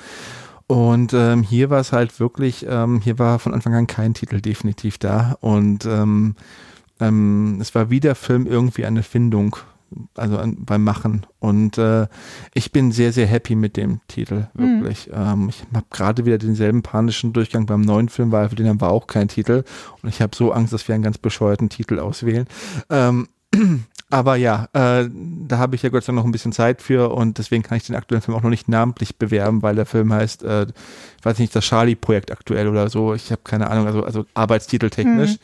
[0.67, 4.41] und ähm, hier war es halt wirklich, ähm, hier war von Anfang an kein Titel
[4.41, 5.37] definitiv da.
[5.41, 6.35] Und ähm,
[6.99, 9.57] ähm, es war wie der Film irgendwie eine Findung,
[10.15, 11.25] also an, beim Machen.
[11.39, 12.07] Und äh,
[12.53, 14.81] ich bin sehr, sehr happy mit dem Titel, Mhm.
[14.81, 15.09] wirklich.
[15.13, 18.81] Ähm, ich habe gerade wieder denselben panischen Durchgang beim neuen Film, weil für den haben
[18.81, 19.63] wir auch keinen Titel.
[20.01, 22.47] Und ich habe so Angst, dass wir einen ganz bescheuerten Titel auswählen.
[24.11, 27.11] Aber ja, äh, da habe ich ja Gott sei Dank noch ein bisschen Zeit für
[27.11, 30.13] und deswegen kann ich den aktuellen Film auch noch nicht namentlich bewerben, weil der Film
[30.13, 30.67] heißt, äh,
[31.19, 33.15] ich weiß nicht, das Charlie-Projekt aktuell oder so.
[33.15, 35.31] Ich habe keine Ahnung, also, also arbeitstiteltechnisch.
[35.31, 35.37] Mhm.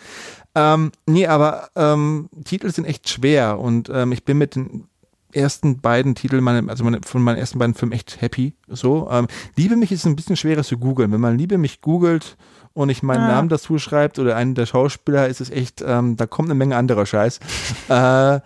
[0.54, 4.86] Ähm, nee, aber ähm, Titel sind echt schwer und ähm, ich bin mit den
[5.34, 8.54] ersten beiden Titeln, meine, also meine, von meinen ersten beiden Filmen echt happy.
[8.68, 11.12] So, ähm, Liebe mich ist ein bisschen schwerer zu googeln.
[11.12, 12.38] Wenn man Liebe mich googelt
[12.74, 13.28] und ich meinen Ah.
[13.36, 16.76] Namen dazu schreibt oder einen der Schauspieler, ist es echt, ähm, da kommt eine Menge
[16.76, 17.40] anderer Scheiß.
[17.90, 18.40] äh,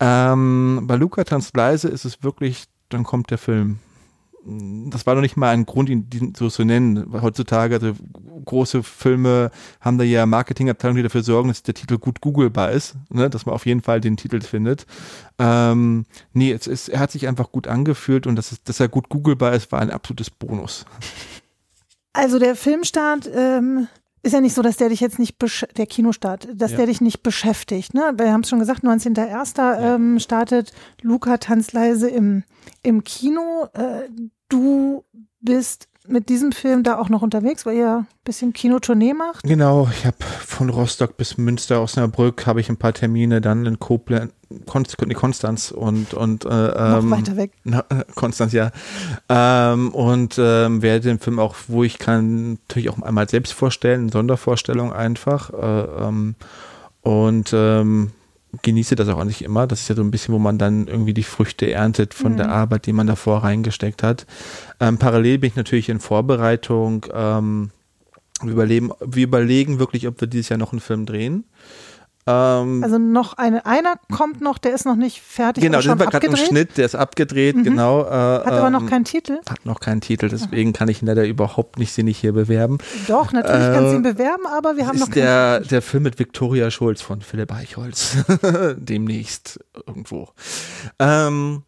[0.00, 3.78] ähm, bei Luca tanzt leise ist es wirklich, dann kommt der Film.
[4.90, 7.14] Das war noch nicht mal ein Grund, ihn so zu nennen.
[7.22, 7.94] Heutzutage, also
[8.44, 9.50] große Filme
[9.80, 13.30] haben da ja Marketingabteilungen, die dafür sorgen, dass der Titel gut googlebar ist, ne?
[13.30, 14.84] dass man auf jeden Fall den Titel findet.
[15.38, 18.88] Ähm, nee, es ist, er hat sich einfach gut angefühlt und dass, es, dass er
[18.88, 20.84] gut googlebar ist, war ein absolutes Bonus.
[22.14, 23.88] Also der Filmstart ähm,
[24.22, 26.78] ist ja nicht so, dass der dich jetzt nicht, besch der Kinostart, dass Ja.
[26.78, 27.92] der dich nicht beschäftigt.
[27.92, 28.14] Ne?
[28.16, 29.78] Wir haben es schon gesagt, 19.01.
[29.78, 32.44] Ähm, startet Luca Tanzleise im,
[32.82, 33.66] im Kino.
[33.74, 34.08] Äh,
[34.48, 35.04] du
[35.40, 39.42] bist mit diesem Film da auch noch unterwegs, weil ihr ein bisschen Kinotournee macht.
[39.44, 43.78] Genau, ich habe von Rostock bis Münster, Osnabrück habe ich ein paar Termine, dann in
[43.78, 44.32] Koblenz,
[44.66, 47.52] Konst, Konstanz und, und äh, Noch ähm, weiter weg.
[47.64, 47.84] Na,
[48.14, 48.70] Konstanz, ja.
[49.28, 54.10] Ähm, und ähm, werde den Film auch, wo ich kann, natürlich auch einmal selbst vorstellen,
[54.10, 55.50] Sondervorstellung einfach.
[55.50, 56.34] Äh, ähm,
[57.02, 58.12] und ähm,
[58.62, 59.66] genieße das auch sich immer.
[59.66, 62.36] Das ist ja so ein bisschen, wo man dann irgendwie die Früchte erntet von Mhm.
[62.38, 64.26] der Arbeit, die man davor reingesteckt hat.
[64.80, 67.06] Ähm, parallel bin ich natürlich in Vorbereitung.
[67.12, 67.70] Ähm,
[68.42, 71.44] wir, überleben, wir überlegen wirklich, ob wir dieses Jahr noch einen Film drehen.
[72.26, 76.06] Ähm, Also noch eine, einer kommt noch, der ist noch nicht fertig genau, sind wir
[76.06, 76.36] gerade im.
[76.36, 77.64] Schnitt, der ist abgedreht, Mhm.
[77.64, 78.00] genau.
[78.02, 79.40] Äh, Hat aber noch ähm, keinen Titel.
[79.48, 82.78] hat noch keinen Titel, deswegen kann ich ihn leider überhaupt nicht sinnig hier bewerben.
[83.08, 85.82] Doch, natürlich Äh, kannst du ihn bewerben, aber wir haben noch ist keinen der, der
[85.82, 88.16] Film mit Viktoria Schulz von Philipp Eichholz.
[88.76, 90.28] Demnächst irgendwo.
[90.98, 91.62] Ähm,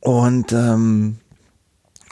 [0.00, 1.18] und ähm,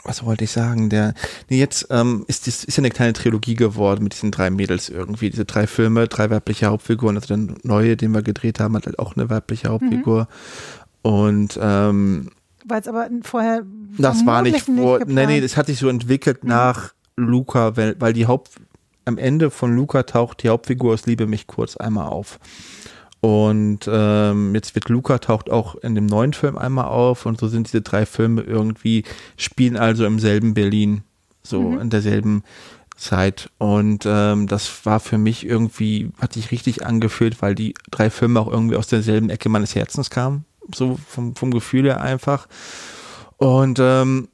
[0.05, 0.89] was wollte ich sagen?
[0.89, 1.13] Der,
[1.49, 4.89] nee, jetzt ähm, ist das ist ja eine kleine Trilogie geworden mit diesen drei Mädels
[4.89, 5.29] irgendwie.
[5.29, 7.17] Diese drei Filme, drei weibliche Hauptfiguren.
[7.17, 10.27] Also der neue, den wir gedreht haben, hat halt auch eine weibliche Hauptfigur.
[11.01, 12.31] Und ähm,
[12.65, 13.63] Weil es aber vorher
[13.97, 15.29] das war nicht vor, nee, geplant.
[15.29, 16.49] nee, das hat sich so entwickelt Mhm.
[16.49, 18.51] nach Luca, weil, weil die Haupt,
[19.05, 22.39] am Ende von Luca taucht die Hauptfigur aus Liebe mich kurz einmal auf.
[23.25, 27.47] Und ähm, jetzt wird Luca taucht auch in dem neuen Film einmal auf und so
[27.47, 29.03] sind diese drei Filme irgendwie,
[29.35, 31.01] spielen also im selben Berlin,
[31.41, 31.81] so Mhm.
[31.81, 32.43] in derselben
[32.97, 33.49] Zeit.
[33.57, 38.39] Und ähm, das war für mich irgendwie, hat sich richtig angefühlt, weil die drei Filme
[38.39, 40.45] auch irgendwie aus derselben Ecke meines Herzens kamen,
[40.75, 42.47] so vom, vom Gefühl her einfach.
[43.37, 44.27] Und ähm,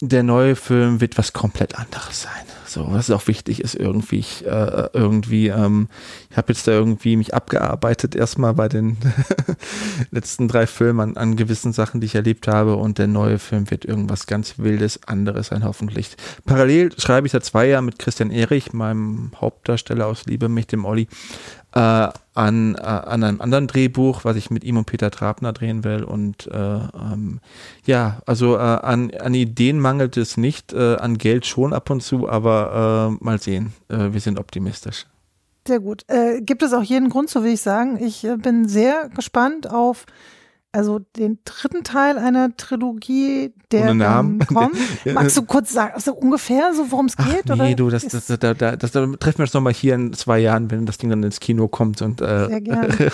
[0.00, 2.46] der neue Film wird was komplett anderes sein.
[2.76, 5.88] So, was auch wichtig ist, irgendwie, ich, äh, irgendwie, ähm,
[6.28, 8.98] ich habe jetzt da irgendwie mich abgearbeitet, erstmal bei den
[10.10, 12.76] letzten drei Filmen an, an gewissen Sachen, die ich erlebt habe.
[12.76, 16.18] Und der neue Film wird irgendwas ganz Wildes, anderes sein, hoffentlich.
[16.44, 20.84] Parallel schreibe ich seit zwei Jahren mit Christian Erich, meinem Hauptdarsteller aus Liebe, mich, dem
[20.84, 21.08] Olli,
[21.76, 25.84] äh, an, äh, an einem anderen Drehbuch, was ich mit ihm und Peter Trabner drehen
[25.84, 26.04] will.
[26.04, 27.40] Und äh, ähm,
[27.84, 32.02] ja, also äh, an, an Ideen mangelt es nicht, äh, an Geld schon ab und
[32.02, 33.74] zu, aber äh, mal sehen.
[33.88, 35.06] Wir sind optimistisch.
[35.66, 36.06] Sehr gut.
[36.40, 38.02] Gibt es auch jeden Grund, so will ich sagen.
[38.02, 40.06] Ich bin sehr gespannt auf
[40.76, 44.38] also den dritten Teil einer Trilogie, der Namen.
[44.46, 44.76] kommt.
[45.14, 47.50] Magst du kurz sagen, so ungefähr so, worum es geht?
[47.50, 49.72] Ach, nee, oder du, das, das, das, da, da, das, da treffen wir uns nochmal
[49.72, 52.88] hier in zwei Jahren, wenn das Ding dann ins Kino kommt und äh, Sehr gerne.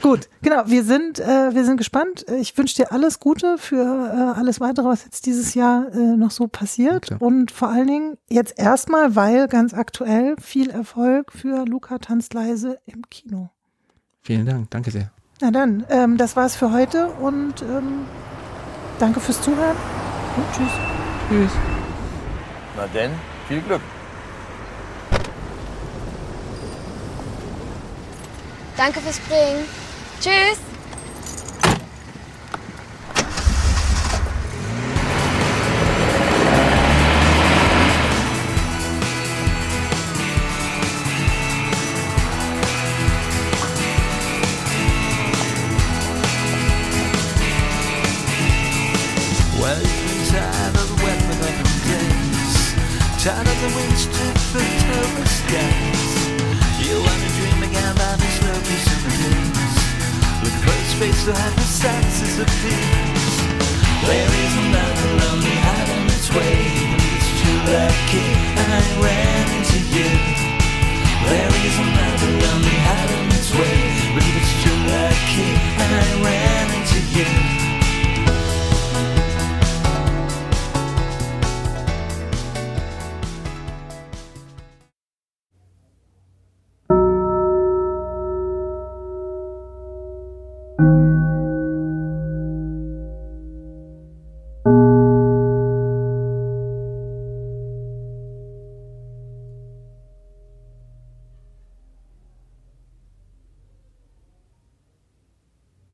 [0.00, 0.62] Gut, genau.
[0.66, 2.24] Wir sind, äh, wir sind gespannt.
[2.40, 6.30] Ich wünsche dir alles Gute für äh, alles weitere, was jetzt dieses Jahr äh, noch
[6.30, 7.02] so passiert.
[7.02, 7.20] Klar.
[7.20, 12.78] Und vor allen Dingen jetzt erstmal, weil ganz aktuell viel Erfolg für Luca tanzt leise
[12.86, 13.50] im Kino.
[14.22, 15.10] vielen Dank, danke sehr.
[15.40, 18.06] Na dann, ähm, das war's für heute und ähm,
[18.98, 19.76] danke fürs Zuhören.
[20.36, 20.72] Und tschüss.
[21.28, 21.52] Tschüss.
[22.76, 23.10] Na denn,
[23.48, 23.80] viel Glück.
[28.76, 29.64] Danke fürs Springen.
[30.20, 30.73] Tschüss.
[61.04, 63.36] space to have the senses of peace.
[64.08, 66.96] There is another lonely island that's waiting
[67.40, 70.10] to the key, and I ran into you.
[71.28, 74.16] There is another lonely island that's waiting
[74.64, 77.63] to the key, and I ran into you.